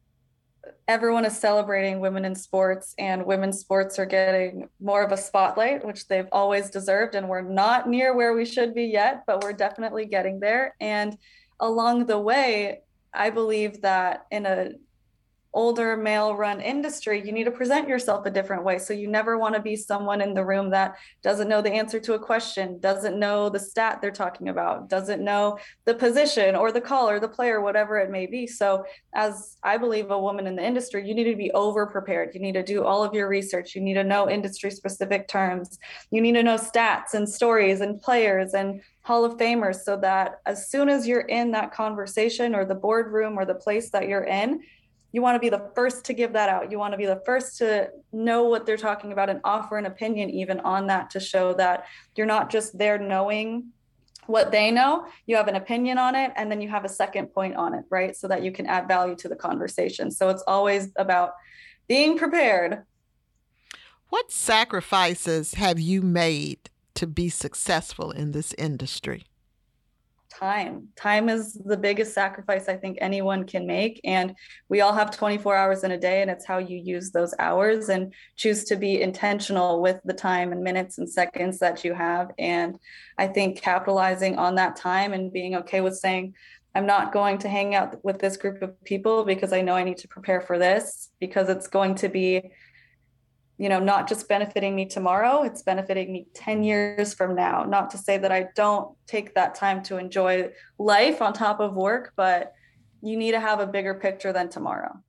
everyone 0.87 1.25
is 1.25 1.37
celebrating 1.37 1.99
women 1.99 2.23
in 2.23 2.33
sports 2.33 2.95
and 2.97 3.25
women's 3.25 3.59
sports 3.59 3.99
are 3.99 4.05
getting 4.05 4.69
more 4.79 5.03
of 5.03 5.11
a 5.11 5.17
spotlight 5.17 5.85
which 5.85 6.07
they've 6.07 6.29
always 6.31 6.69
deserved 6.69 7.15
and 7.15 7.27
we're 7.27 7.41
not 7.41 7.89
near 7.89 8.15
where 8.15 8.33
we 8.33 8.45
should 8.45 8.73
be 8.73 8.85
yet 8.85 9.23
but 9.27 9.43
we're 9.43 9.53
definitely 9.53 10.05
getting 10.05 10.39
there 10.39 10.75
and 10.79 11.17
along 11.59 12.05
the 12.05 12.19
way, 12.19 12.81
I 13.13 13.29
believe 13.29 13.81
that 13.81 14.27
in 14.31 14.45
a 14.45 14.71
older 15.57 15.97
male 15.97 16.35
run 16.35 16.61
industry, 16.61 17.19
you 17.25 17.31
need 17.31 17.45
to 17.45 17.51
present 17.51 17.87
yourself 17.87 18.27
a 18.27 18.29
different 18.29 18.63
way. 18.63 18.77
So 18.77 18.93
you 18.93 19.07
never 19.07 19.39
want 19.39 19.55
to 19.55 19.61
be 19.61 19.75
someone 19.75 20.21
in 20.21 20.35
the 20.35 20.45
room 20.45 20.69
that 20.69 20.97
doesn't 21.23 21.49
know 21.49 21.63
the 21.63 21.71
answer 21.71 21.99
to 21.99 22.13
a 22.13 22.19
question, 22.19 22.79
doesn't 22.79 23.17
know 23.17 23.49
the 23.49 23.59
stat 23.59 23.99
they're 23.99 24.11
talking 24.11 24.49
about, 24.49 24.87
doesn't 24.87 25.23
know 25.23 25.57
the 25.85 25.95
position 25.95 26.55
or 26.55 26.71
the 26.71 26.79
call 26.79 27.09
or 27.09 27.19
the 27.19 27.27
player, 27.27 27.59
whatever 27.59 27.97
it 27.97 28.11
may 28.11 28.27
be. 28.27 28.45
So, 28.45 28.85
as 29.15 29.57
I 29.63 29.77
believe 29.77 30.11
a 30.11 30.19
woman 30.19 30.45
in 30.45 30.55
the 30.55 30.63
industry, 30.63 31.07
you 31.07 31.15
need 31.15 31.23
to 31.23 31.35
be 31.35 31.51
over 31.51 31.87
prepared. 31.87 32.35
You 32.35 32.39
need 32.39 32.53
to 32.53 32.63
do 32.63 32.83
all 32.83 33.03
of 33.03 33.15
your 33.15 33.27
research. 33.27 33.73
You 33.73 33.81
need 33.81 33.95
to 33.95 34.03
know 34.03 34.29
industry 34.29 34.69
specific 34.69 35.27
terms. 35.27 35.79
You 36.11 36.21
need 36.21 36.33
to 36.33 36.43
know 36.43 36.57
stats 36.57 37.15
and 37.15 37.27
stories 37.27 37.81
and 37.81 37.99
players 37.99 38.53
and 38.53 38.81
Hall 39.07 39.23
of 39.23 39.37
Famers 39.37 39.83
so 39.83 39.95
that 39.95 40.41
as 40.45 40.69
soon 40.69 40.89
as 40.89 41.07
you're 41.07 41.21
in 41.21 41.51
that 41.51 41.71
conversation 41.71 42.53
or 42.53 42.65
the 42.65 42.75
boardroom 42.75 43.39
or 43.39 43.45
the 43.45 43.55
place 43.55 43.89
that 43.91 44.09
you're 44.09 44.25
in, 44.25 44.59
you 45.13 45.21
want 45.21 45.35
to 45.35 45.39
be 45.39 45.47
the 45.47 45.71
first 45.75 46.03
to 46.05 46.13
give 46.13 46.33
that 46.33 46.49
out. 46.49 46.69
You 46.69 46.77
want 46.77 46.91
to 46.91 46.97
be 46.97 47.05
the 47.05 47.21
first 47.25 47.57
to 47.59 47.89
know 48.11 48.43
what 48.43 48.65
they're 48.65 48.75
talking 48.75 49.13
about 49.13 49.29
and 49.29 49.39
offer 49.45 49.77
an 49.77 49.85
opinion 49.85 50.29
even 50.29 50.59
on 50.59 50.87
that 50.87 51.09
to 51.11 51.21
show 51.21 51.53
that 51.53 51.85
you're 52.17 52.27
not 52.27 52.49
just 52.49 52.77
there 52.77 52.97
knowing 52.97 53.69
what 54.25 54.51
they 54.51 54.71
know, 54.71 55.07
you 55.25 55.37
have 55.37 55.47
an 55.47 55.55
opinion 55.55 55.97
on 55.97 56.13
it, 56.13 56.33
and 56.35 56.51
then 56.51 56.59
you 56.59 56.67
have 56.67 56.83
a 56.83 56.89
second 56.89 57.27
point 57.27 57.55
on 57.55 57.73
it, 57.73 57.85
right? 57.89 58.13
So 58.13 58.27
that 58.27 58.43
you 58.43 58.51
can 58.51 58.65
add 58.65 58.89
value 58.89 59.15
to 59.15 59.29
the 59.29 59.37
conversation. 59.37 60.11
So 60.11 60.27
it's 60.27 60.43
always 60.45 60.91
about 60.97 61.31
being 61.87 62.17
prepared. 62.17 62.83
What 64.09 64.33
sacrifices 64.33 65.53
have 65.53 65.79
you 65.79 66.01
made 66.01 66.69
to 66.97 67.07
be 67.07 67.29
successful 67.29 68.11
in 68.11 68.31
this 68.31 68.53
industry? 68.57 69.25
Time. 70.29 70.89
Time 70.95 71.29
is 71.29 71.53
the 71.53 71.77
biggest 71.77 72.13
sacrifice 72.13 72.67
I 72.67 72.75
think 72.75 72.97
anyone 72.99 73.45
can 73.45 73.65
make. 73.65 74.01
And 74.03 74.35
we 74.67 74.81
all 74.81 74.93
have 74.93 75.09
24 75.09 75.55
hours 75.55 75.83
in 75.83 75.91
a 75.91 75.97
day, 75.97 76.21
and 76.21 76.29
it's 76.29 76.45
how 76.45 76.57
you 76.57 76.77
use 76.77 77.11
those 77.11 77.33
hours 77.39 77.89
and 77.89 78.13
choose 78.35 78.63
to 78.65 78.75
be 78.75 79.01
intentional 79.01 79.81
with 79.81 79.99
the 80.05 80.13
time 80.13 80.51
and 80.51 80.63
minutes 80.63 80.97
and 80.97 81.09
seconds 81.09 81.59
that 81.59 81.83
you 81.83 81.93
have. 81.93 82.31
And 82.37 82.77
I 83.17 83.27
think 83.27 83.61
capitalizing 83.61 84.37
on 84.37 84.55
that 84.55 84.75
time 84.75 85.13
and 85.13 85.31
being 85.31 85.55
okay 85.55 85.81
with 85.81 85.97
saying, 85.97 86.33
I'm 86.75 86.85
not 86.85 87.13
going 87.13 87.37
to 87.39 87.49
hang 87.49 87.73
out 87.73 88.03
with 88.03 88.19
this 88.19 88.37
group 88.37 88.61
of 88.61 88.83
people 88.83 89.23
because 89.23 89.53
I 89.53 89.61
know 89.61 89.73
I 89.73 89.83
need 89.83 89.97
to 89.99 90.07
prepare 90.07 90.41
for 90.41 90.59
this 90.59 91.09
because 91.19 91.49
it's 91.49 91.67
going 91.67 91.95
to 91.95 92.09
be 92.09 92.51
you 93.57 93.69
know 93.69 93.79
not 93.79 94.07
just 94.07 94.27
benefiting 94.29 94.75
me 94.75 94.85
tomorrow 94.85 95.43
it's 95.43 95.61
benefiting 95.63 96.11
me 96.13 96.27
10 96.33 96.63
years 96.63 97.13
from 97.13 97.35
now. 97.35 97.63
Not 97.63 97.89
to 97.91 97.97
say 97.97 98.17
that 98.17 98.31
i 98.31 98.47
don't 98.55 98.95
take 99.07 99.35
that 99.35 99.55
time 99.55 99.83
to 99.83 99.97
enjoy 99.97 100.49
life 100.77 101.21
on 101.21 101.33
top 101.33 101.59
of 101.59 101.75
work 101.75 102.13
but 102.15 102.53
you 103.01 103.17
need 103.17 103.31
to 103.31 103.39
have 103.39 103.59
a 103.59 103.67
bigger 103.67 103.93
picture 103.93 104.33
than 104.33 104.49
tomorrow. 104.49 104.99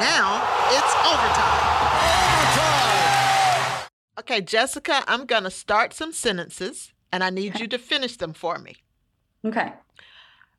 Now 0.00 0.42
it's 0.70 0.94
overtime. 1.06 1.60
Overtime! 2.42 3.88
Okay 4.20 4.40
jessica 4.40 5.02
i'm 5.06 5.26
going 5.26 5.44
to 5.44 5.50
start 5.50 5.92
some 5.92 6.12
sentences 6.12 6.92
and 7.12 7.22
i 7.24 7.30
need 7.30 7.54
okay. 7.54 7.62
you 7.62 7.68
to 7.68 7.78
finish 7.78 8.16
them 8.16 8.32
for 8.32 8.58
me. 8.58 8.76
Okay 9.44 9.72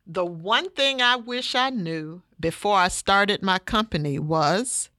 the 0.08 0.26
one 0.26 0.70
thing 0.70 1.02
I 1.02 1.16
wish 1.16 1.56
I 1.56 1.70
knew 1.70 2.22
before 2.40 2.78
I 2.78 2.90
started 2.90 3.42
my 3.42 3.60
company 3.60 4.20
was 4.20 4.90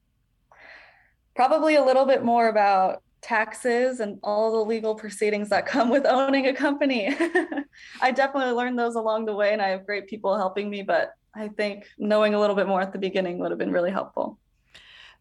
probably 1.35 1.77
a 1.77 1.85
little 1.85 2.07
bit 2.07 2.25
more 2.25 2.49
about 2.49 3.03
taxes 3.23 4.01
and 4.01 4.19
all 4.23 4.53
the 4.53 4.69
legal 4.69 4.95
proceedings 4.95 5.49
that 5.49 5.67
come 5.67 5.91
with 5.91 6.07
owning 6.07 6.47
a 6.47 6.55
company. 6.55 7.15
I 8.01 8.11
definitely 8.11 8.53
learned 8.53 8.79
those 8.79 8.95
along 8.95 9.27
the 9.27 9.35
way, 9.35 9.53
and 9.53 9.61
I 9.61 9.69
have 9.69 9.87
great 9.87 10.07
people 10.07 10.37
helping 10.37 10.71
me, 10.71 10.83
but 10.83 11.15
I 11.35 11.49
think 11.49 11.87
knowing 11.99 12.35
a 12.35 12.41
little 12.41 12.57
bit 12.57 12.67
more 12.67 12.81
at 12.81 12.93
the 12.93 12.99
beginning 12.99 13.39
would 13.39 13.51
have 13.51 13.59
been 13.59 13.73
really 13.73 13.91
helpful. 13.91 14.39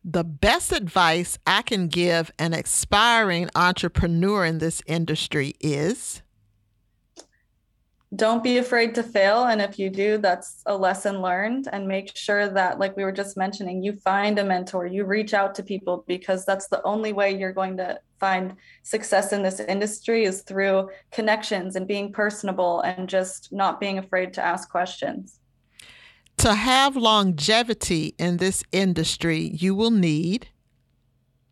The 0.03 0.23
best 0.23 0.71
advice 0.71 1.39
I 1.47 1.63
can 1.63 1.87
give 1.87 2.31
an 2.37 2.53
aspiring 2.53 3.49
entrepreneur 3.55 4.45
in 4.45 4.59
this 4.59 4.83
industry 4.85 5.55
is 5.59 6.21
don't 8.15 8.43
be 8.43 8.57
afraid 8.57 8.95
to 8.95 9.03
fail. 9.03 9.45
And 9.45 9.61
if 9.61 9.77
you 9.79 9.89
do 9.89 10.17
that's 10.17 10.61
a 10.65 10.75
lesson 10.75 11.21
learned. 11.21 11.67
And 11.71 11.87
make 11.87 12.15
sure 12.15 12.47
that 12.49 12.79
like 12.79 12.95
we 12.95 13.03
were 13.03 13.11
just 13.11 13.37
mentioning 13.37 13.83
you 13.83 13.93
find 13.93 14.39
a 14.39 14.43
mentor 14.43 14.85
you 14.85 15.05
reach 15.05 15.33
out 15.33 15.55
to 15.55 15.63
people 15.63 16.03
because 16.07 16.45
that's 16.45 16.67
the 16.67 16.81
only 16.83 17.13
way 17.13 17.37
you're 17.37 17.53
going 17.53 17.77
to 17.77 17.99
find 18.19 18.55
success 18.83 19.33
in 19.33 19.43
this 19.43 19.59
industry 19.59 20.23
is 20.23 20.41
through 20.43 20.89
connections 21.11 21.75
and 21.75 21.87
being 21.87 22.11
personable 22.11 22.81
and 22.81 23.09
just 23.09 23.51
not 23.51 23.79
being 23.79 23.97
afraid 23.97 24.33
to 24.33 24.43
ask 24.43 24.69
questions. 24.69 25.39
To 26.37 26.53
have 26.53 26.95
longevity 26.95 28.15
in 28.17 28.37
this 28.37 28.63
industry 28.71 29.51
you 29.53 29.75
will 29.75 29.91
need 29.91 30.47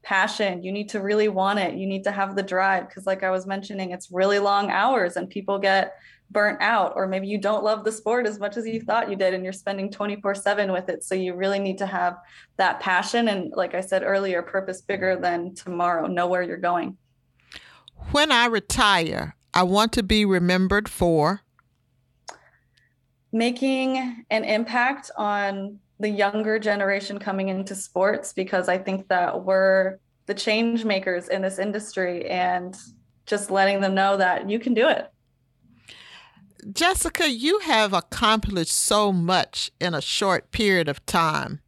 passion. 0.03 0.63
You 0.63 0.71
need 0.71 0.89
to 0.89 1.01
really 1.01 1.29
want 1.29 1.59
it. 1.59 1.75
You 1.75 1.87
need 1.87 2.03
to 2.03 2.11
have 2.11 2.35
the 2.35 2.43
drive 2.43 2.87
because, 2.87 3.05
like 3.05 3.23
I 3.23 3.31
was 3.31 3.47
mentioning, 3.47 3.91
it's 3.91 4.11
really 4.11 4.39
long 4.39 4.69
hours 4.69 5.15
and 5.15 5.29
people 5.29 5.57
get 5.57 5.95
burnt 6.29 6.61
out. 6.61 6.93
Or 6.95 7.07
maybe 7.07 7.27
you 7.27 7.39
don't 7.39 7.63
love 7.63 7.83
the 7.83 7.91
sport 7.91 8.27
as 8.27 8.39
much 8.39 8.57
as 8.57 8.67
you 8.67 8.81
thought 8.81 9.09
you 9.09 9.15
did 9.15 9.33
and 9.33 9.43
you're 9.43 9.53
spending 9.53 9.89
24 9.89 10.35
7 10.35 10.71
with 10.71 10.89
it. 10.89 11.03
So 11.03 11.15
you 11.15 11.35
really 11.35 11.59
need 11.59 11.77
to 11.79 11.85
have 11.85 12.17
that 12.57 12.79
passion. 12.79 13.29
And, 13.29 13.51
like 13.55 13.73
I 13.73 13.81
said 13.81 14.03
earlier, 14.03 14.41
purpose 14.41 14.81
bigger 14.81 15.15
than 15.15 15.55
tomorrow. 15.55 16.07
Know 16.07 16.27
where 16.27 16.43
you're 16.43 16.57
going. 16.57 16.97
When 18.11 18.31
I 18.31 18.45
retire, 18.47 19.35
I 19.53 19.63
want 19.63 19.93
to 19.93 20.03
be 20.03 20.25
remembered 20.25 20.89
for 20.89 21.41
making 23.31 24.25
an 24.29 24.43
impact 24.43 25.09
on 25.17 25.79
the 26.03 26.09
younger 26.09 26.59
generation 26.59 27.17
coming 27.17 27.47
into 27.47 27.73
sports 27.73 28.33
because 28.33 28.67
I 28.67 28.77
think 28.77 29.07
that 29.07 29.45
we're 29.45 29.99
the 30.25 30.33
change 30.33 30.83
makers 30.83 31.29
in 31.29 31.41
this 31.41 31.59
industry 31.59 32.29
and 32.29 32.75
just 33.25 33.49
letting 33.49 33.79
them 33.79 33.95
know 33.95 34.17
that 34.17 34.49
you 34.49 34.59
can 34.59 34.73
do 34.73 34.89
it. 34.89 35.09
Jessica, 36.73 37.29
you 37.29 37.59
have 37.59 37.93
accomplished 37.93 38.73
so 38.73 39.13
much 39.13 39.71
in 39.79 39.93
a 39.93 40.01
short 40.01 40.51
period 40.51 40.89
of 40.89 41.05
time. 41.05 41.61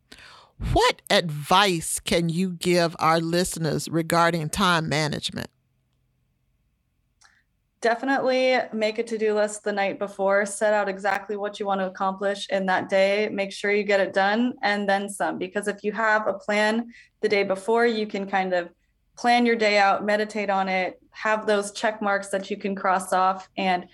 What 0.73 1.01
advice 1.09 2.01
can 2.01 2.27
you 2.27 2.51
give 2.51 2.93
our 2.99 3.21
listeners 3.21 3.87
regarding 3.87 4.49
time 4.49 4.89
management? 4.89 5.49
Definitely 7.85 8.57
make 8.73 8.97
a 8.97 9.03
to-do 9.03 9.35
list 9.35 9.63
the 9.63 9.71
night 9.71 9.99
before 9.99 10.43
set 10.43 10.73
out 10.73 10.89
exactly 10.89 11.37
what 11.37 11.59
you 11.59 11.67
want 11.67 11.79
to 11.79 11.85
accomplish 11.85 12.47
in 12.49 12.65
that 12.65 12.89
day 12.89 13.29
make 13.31 13.51
sure 13.51 13.71
you 13.71 13.83
get 13.83 13.99
it 13.99 14.11
done 14.11 14.55
and 14.63 14.89
then 14.89 15.07
some. 15.07 15.37
Because 15.37 15.67
if 15.67 15.83
you 15.83 15.91
have 15.91 16.25
a 16.25 16.33
plan 16.33 16.91
the 17.21 17.29
day 17.29 17.43
before 17.43 17.85
you 17.85 18.07
can 18.07 18.25
kind 18.25 18.55
of 18.55 18.69
plan 19.15 19.45
your 19.45 19.55
day 19.55 19.77
out 19.77 20.03
meditate 20.03 20.49
on 20.49 20.67
it 20.67 20.99
have 21.11 21.45
those 21.45 21.71
check 21.73 22.01
marks 22.01 22.29
that 22.29 22.49
you 22.49 22.57
can 22.57 22.73
cross 22.73 23.13
off 23.13 23.47
and 23.55 23.85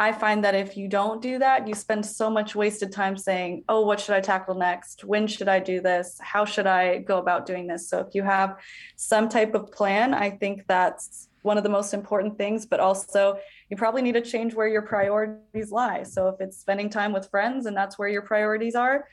i 0.00 0.10
find 0.10 0.42
that 0.42 0.54
if 0.54 0.76
you 0.76 0.88
don't 0.88 1.22
do 1.22 1.38
that 1.38 1.68
you 1.68 1.74
spend 1.74 2.04
so 2.04 2.28
much 2.28 2.56
wasted 2.56 2.90
time 2.90 3.16
saying 3.16 3.62
oh 3.68 3.82
what 3.82 4.00
should 4.00 4.16
i 4.16 4.20
tackle 4.20 4.56
next? 4.56 5.04
When 5.04 5.28
should 5.28 5.48
i 5.48 5.60
do 5.60 5.80
this? 5.80 6.18
How 6.20 6.44
should 6.44 6.66
i 6.66 6.98
go 6.98 7.18
about 7.18 7.46
doing 7.46 7.68
this? 7.68 7.88
So 7.88 8.00
if 8.00 8.14
you 8.14 8.24
have 8.24 8.56
some 8.96 9.28
type 9.28 9.54
of 9.54 9.70
plan 9.70 10.14
i 10.14 10.28
think 10.30 10.64
that's 10.66 11.28
one 11.42 11.56
of 11.56 11.62
the 11.62 11.70
most 11.70 11.94
important 11.94 12.36
things, 12.36 12.66
but 12.66 12.80
also 12.80 13.38
you 13.68 13.76
probably 13.76 14.02
need 14.02 14.12
to 14.12 14.20
change 14.20 14.54
where 14.54 14.68
your 14.68 14.82
priorities 14.82 15.70
lie. 15.70 16.02
So 16.02 16.28
if 16.28 16.40
it's 16.40 16.58
spending 16.58 16.90
time 16.90 17.12
with 17.12 17.30
friends 17.30 17.66
and 17.66 17.76
that's 17.76 17.98
where 17.98 18.08
your 18.08 18.22
priorities 18.22 18.74
are, 18.74 19.06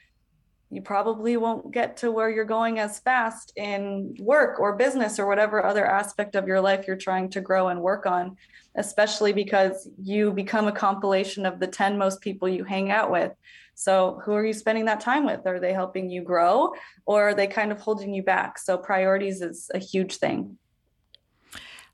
you 0.69 0.82
probably 0.82 1.38
won't 1.38 1.71
get 1.71 1.95
to 1.97 2.12
where 2.12 2.30
you're 2.30 2.43
going 2.43 2.80
as 2.80 2.99
fast 2.99 3.53
in 3.56 4.15
work 4.19 4.60
or 4.60 4.75
business 4.75 5.17
or 5.17 5.25
whatever 5.25 5.65
other 5.65 5.86
aspect 5.86 6.36
of 6.36 6.47
your 6.47 6.60
life 6.60 6.86
you're 6.86 6.97
trying 6.97 7.30
to 7.30 7.41
grow 7.41 7.69
and 7.69 7.82
work 7.82 8.06
on, 8.06 8.36
especially 8.75 9.32
because 9.32 9.89
you 10.01 10.34
become 10.34 10.67
a 10.67 10.71
compilation 10.71 11.45
of 11.45 11.60
the 11.60 11.67
10 11.67 11.97
most 11.97 12.19
people 12.19 12.49
you 12.49 12.65
hang 12.65 12.91
out 12.91 13.10
with. 13.10 13.32
So, 13.75 14.19
who 14.25 14.34
are 14.34 14.45
you 14.45 14.53
spending 14.53 14.86
that 14.86 14.99
time 14.99 15.23
with? 15.25 15.45
Are 15.45 15.60
they 15.60 15.71
helping 15.71 16.10
you 16.10 16.23
grow 16.23 16.73
or 17.06 17.30
are 17.30 17.34
they 17.34 17.47
kind 17.47 17.71
of 17.71 17.80
holding 17.80 18.13
you 18.13 18.23
back? 18.23 18.58
So, 18.58 18.77
priorities 18.77 19.41
is 19.41 19.69
a 19.73 19.80
huge 19.80 20.17
thing. 20.17 20.58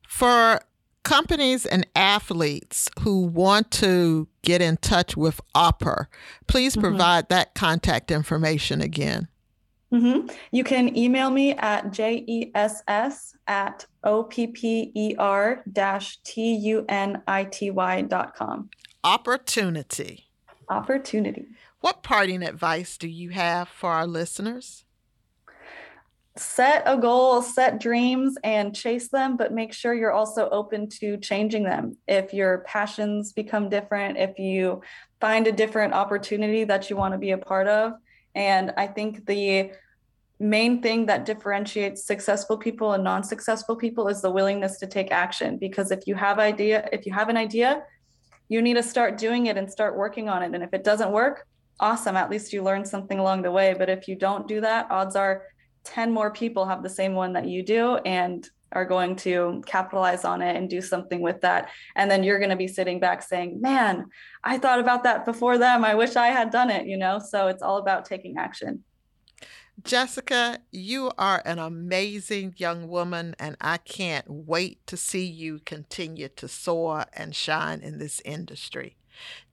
For 0.07 0.61
companies 1.03 1.65
and 1.65 1.85
athletes 1.95 2.89
who 3.01 3.21
want 3.21 3.71
to 3.71 4.27
get 4.41 4.61
in 4.61 4.77
touch 4.77 5.15
with 5.15 5.39
OPPER, 5.53 6.07
please 6.47 6.73
mm-hmm. 6.73 6.81
provide 6.81 7.25
mm-hmm. 7.25 7.33
that 7.35 7.55
contact 7.55 8.11
information 8.11 8.81
again. 8.81 9.27
Mm-hmm. 9.91 10.27
You 10.51 10.63
can 10.63 10.97
email 10.97 11.29
me 11.29 11.51
at 11.51 11.91
jess 11.91 12.81
at 13.47 13.85
opper 14.03 15.63
dash 15.71 16.21
tunity 16.23 18.09
dot 18.09 18.35
com. 18.35 18.69
Opportunity. 19.03 20.25
Opportunity. 20.69 21.45
What 21.81 22.01
parting 22.01 22.41
advice 22.41 22.97
do 22.97 23.07
you 23.07 23.29
have 23.29 23.67
for 23.67 23.91
our 23.91 24.07
listeners? 24.07 24.85
Set 26.35 26.83
a 26.85 26.97
goal, 26.97 27.41
set 27.41 27.79
dreams, 27.79 28.35
and 28.43 28.75
chase 28.75 29.09
them, 29.09 29.37
but 29.37 29.53
make 29.53 29.71
sure 29.71 29.93
you're 29.93 30.11
also 30.11 30.49
open 30.49 30.89
to 30.89 31.17
changing 31.17 31.63
them. 31.63 31.97
If 32.07 32.33
your 32.33 32.59
passions 32.59 33.33
become 33.33 33.69
different, 33.69 34.17
if 34.17 34.39
you 34.39 34.81
find 35.21 35.47
a 35.47 35.51
different 35.51 35.93
opportunity 35.93 36.63
that 36.63 36.89
you 36.89 36.95
want 36.95 37.13
to 37.13 37.17
be 37.19 37.31
a 37.31 37.37
part 37.37 37.67
of. 37.67 37.93
And 38.35 38.73
I 38.77 38.87
think 38.87 39.25
the 39.27 39.71
main 40.39 40.81
thing 40.81 41.05
that 41.05 41.25
differentiates 41.25 42.05
successful 42.05 42.57
people 42.57 42.93
and 42.93 43.03
non-successful 43.03 43.75
people 43.75 44.07
is 44.07 44.21
the 44.21 44.29
willingness 44.29 44.79
to 44.79 44.87
take 44.87 45.11
action 45.11 45.57
because 45.57 45.91
if 45.91 46.05
you 46.07 46.15
have 46.15 46.39
idea 46.39 46.89
if 46.91 47.05
you 47.05 47.13
have 47.13 47.29
an 47.29 47.37
idea 47.37 47.83
you 48.49 48.61
need 48.61 48.73
to 48.73 48.83
start 48.83 49.17
doing 49.17 49.45
it 49.45 49.55
and 49.57 49.71
start 49.71 49.95
working 49.95 50.27
on 50.27 50.43
it 50.43 50.53
and 50.53 50.63
if 50.63 50.73
it 50.73 50.83
doesn't 50.83 51.11
work 51.11 51.47
awesome 51.79 52.17
at 52.17 52.29
least 52.29 52.51
you 52.51 52.61
learned 52.61 52.85
something 52.85 53.19
along 53.19 53.41
the 53.41 53.51
way 53.51 53.73
but 53.77 53.89
if 53.89 54.07
you 54.07 54.15
don't 54.15 54.47
do 54.47 54.59
that 54.59 54.89
odds 54.89 55.15
are 55.15 55.43
10 55.83 56.11
more 56.11 56.31
people 56.31 56.65
have 56.65 56.83
the 56.83 56.89
same 56.89 57.13
one 57.13 57.33
that 57.33 57.47
you 57.47 57.63
do 57.63 57.95
and 57.97 58.49
are 58.71 58.85
going 58.85 59.15
to 59.15 59.61
capitalize 59.65 60.25
on 60.25 60.41
it 60.41 60.55
and 60.55 60.69
do 60.69 60.81
something 60.81 61.21
with 61.21 61.41
that. 61.41 61.69
And 61.95 62.09
then 62.09 62.23
you're 62.23 62.39
going 62.39 62.49
to 62.49 62.55
be 62.55 62.67
sitting 62.67 62.99
back 62.99 63.21
saying, 63.21 63.61
man, 63.61 64.05
I 64.43 64.57
thought 64.57 64.79
about 64.79 65.03
that 65.03 65.25
before 65.25 65.57
them. 65.57 65.85
I 65.85 65.95
wish 65.95 66.15
I 66.15 66.27
had 66.27 66.49
done 66.49 66.69
it, 66.69 66.87
you 66.87 66.97
know? 66.97 67.19
So 67.19 67.47
it's 67.47 67.61
all 67.61 67.77
about 67.77 68.05
taking 68.05 68.37
action. 68.37 68.83
Jessica, 69.81 70.59
you 70.71 71.11
are 71.17 71.41
an 71.45 71.57
amazing 71.57 72.53
young 72.57 72.87
woman, 72.87 73.35
and 73.39 73.57
I 73.59 73.77
can't 73.77 74.25
wait 74.29 74.85
to 74.87 74.95
see 74.95 75.25
you 75.25 75.59
continue 75.65 76.29
to 76.29 76.47
soar 76.47 77.05
and 77.13 77.35
shine 77.35 77.81
in 77.81 77.97
this 77.97 78.21
industry. 78.23 78.97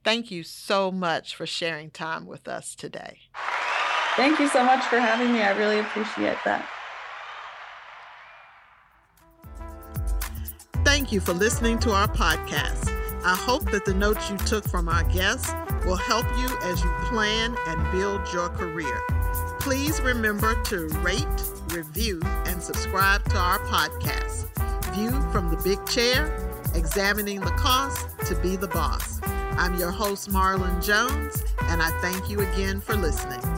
Thank 0.04 0.30
you 0.30 0.42
so 0.42 0.90
much 0.90 1.34
for 1.34 1.46
sharing 1.46 1.90
time 1.90 2.26
with 2.26 2.48
us 2.48 2.74
today. 2.74 3.18
Thank 4.16 4.40
you 4.40 4.48
so 4.48 4.64
much 4.64 4.84
for 4.84 4.98
having 4.98 5.32
me. 5.32 5.40
I 5.40 5.56
really 5.56 5.78
appreciate 5.78 6.36
that. 6.44 6.68
Thank 10.84 11.12
you 11.12 11.20
for 11.20 11.32
listening 11.32 11.78
to 11.80 11.92
our 11.92 12.08
podcast. 12.08 12.88
I 13.24 13.36
hope 13.36 13.70
that 13.70 13.84
the 13.84 13.94
notes 13.94 14.30
you 14.30 14.36
took 14.38 14.66
from 14.68 14.88
our 14.88 15.04
guests 15.04 15.52
will 15.84 15.96
help 15.96 16.26
you 16.38 16.48
as 16.62 16.82
you 16.82 16.90
plan 17.04 17.56
and 17.68 17.92
build 17.92 18.20
your 18.32 18.48
career. 18.48 19.00
Please 19.60 20.00
remember 20.00 20.60
to 20.64 20.88
rate, 21.00 21.26
review, 21.68 22.20
and 22.46 22.62
subscribe 22.62 23.22
to 23.30 23.36
our 23.36 23.58
podcast. 23.60 24.46
View 24.94 25.10
from 25.30 25.50
the 25.50 25.60
big 25.62 25.84
chair, 25.86 26.50
examining 26.74 27.40
the 27.40 27.52
cost 27.52 28.06
to 28.26 28.34
be 28.36 28.56
the 28.56 28.68
boss. 28.68 29.20
I'm 29.24 29.74
your 29.76 29.90
host, 29.90 30.30
Marlynn 30.30 30.82
Jones, 30.82 31.44
and 31.64 31.82
I 31.82 31.90
thank 32.00 32.30
you 32.30 32.40
again 32.40 32.80
for 32.80 32.96
listening. 32.96 33.49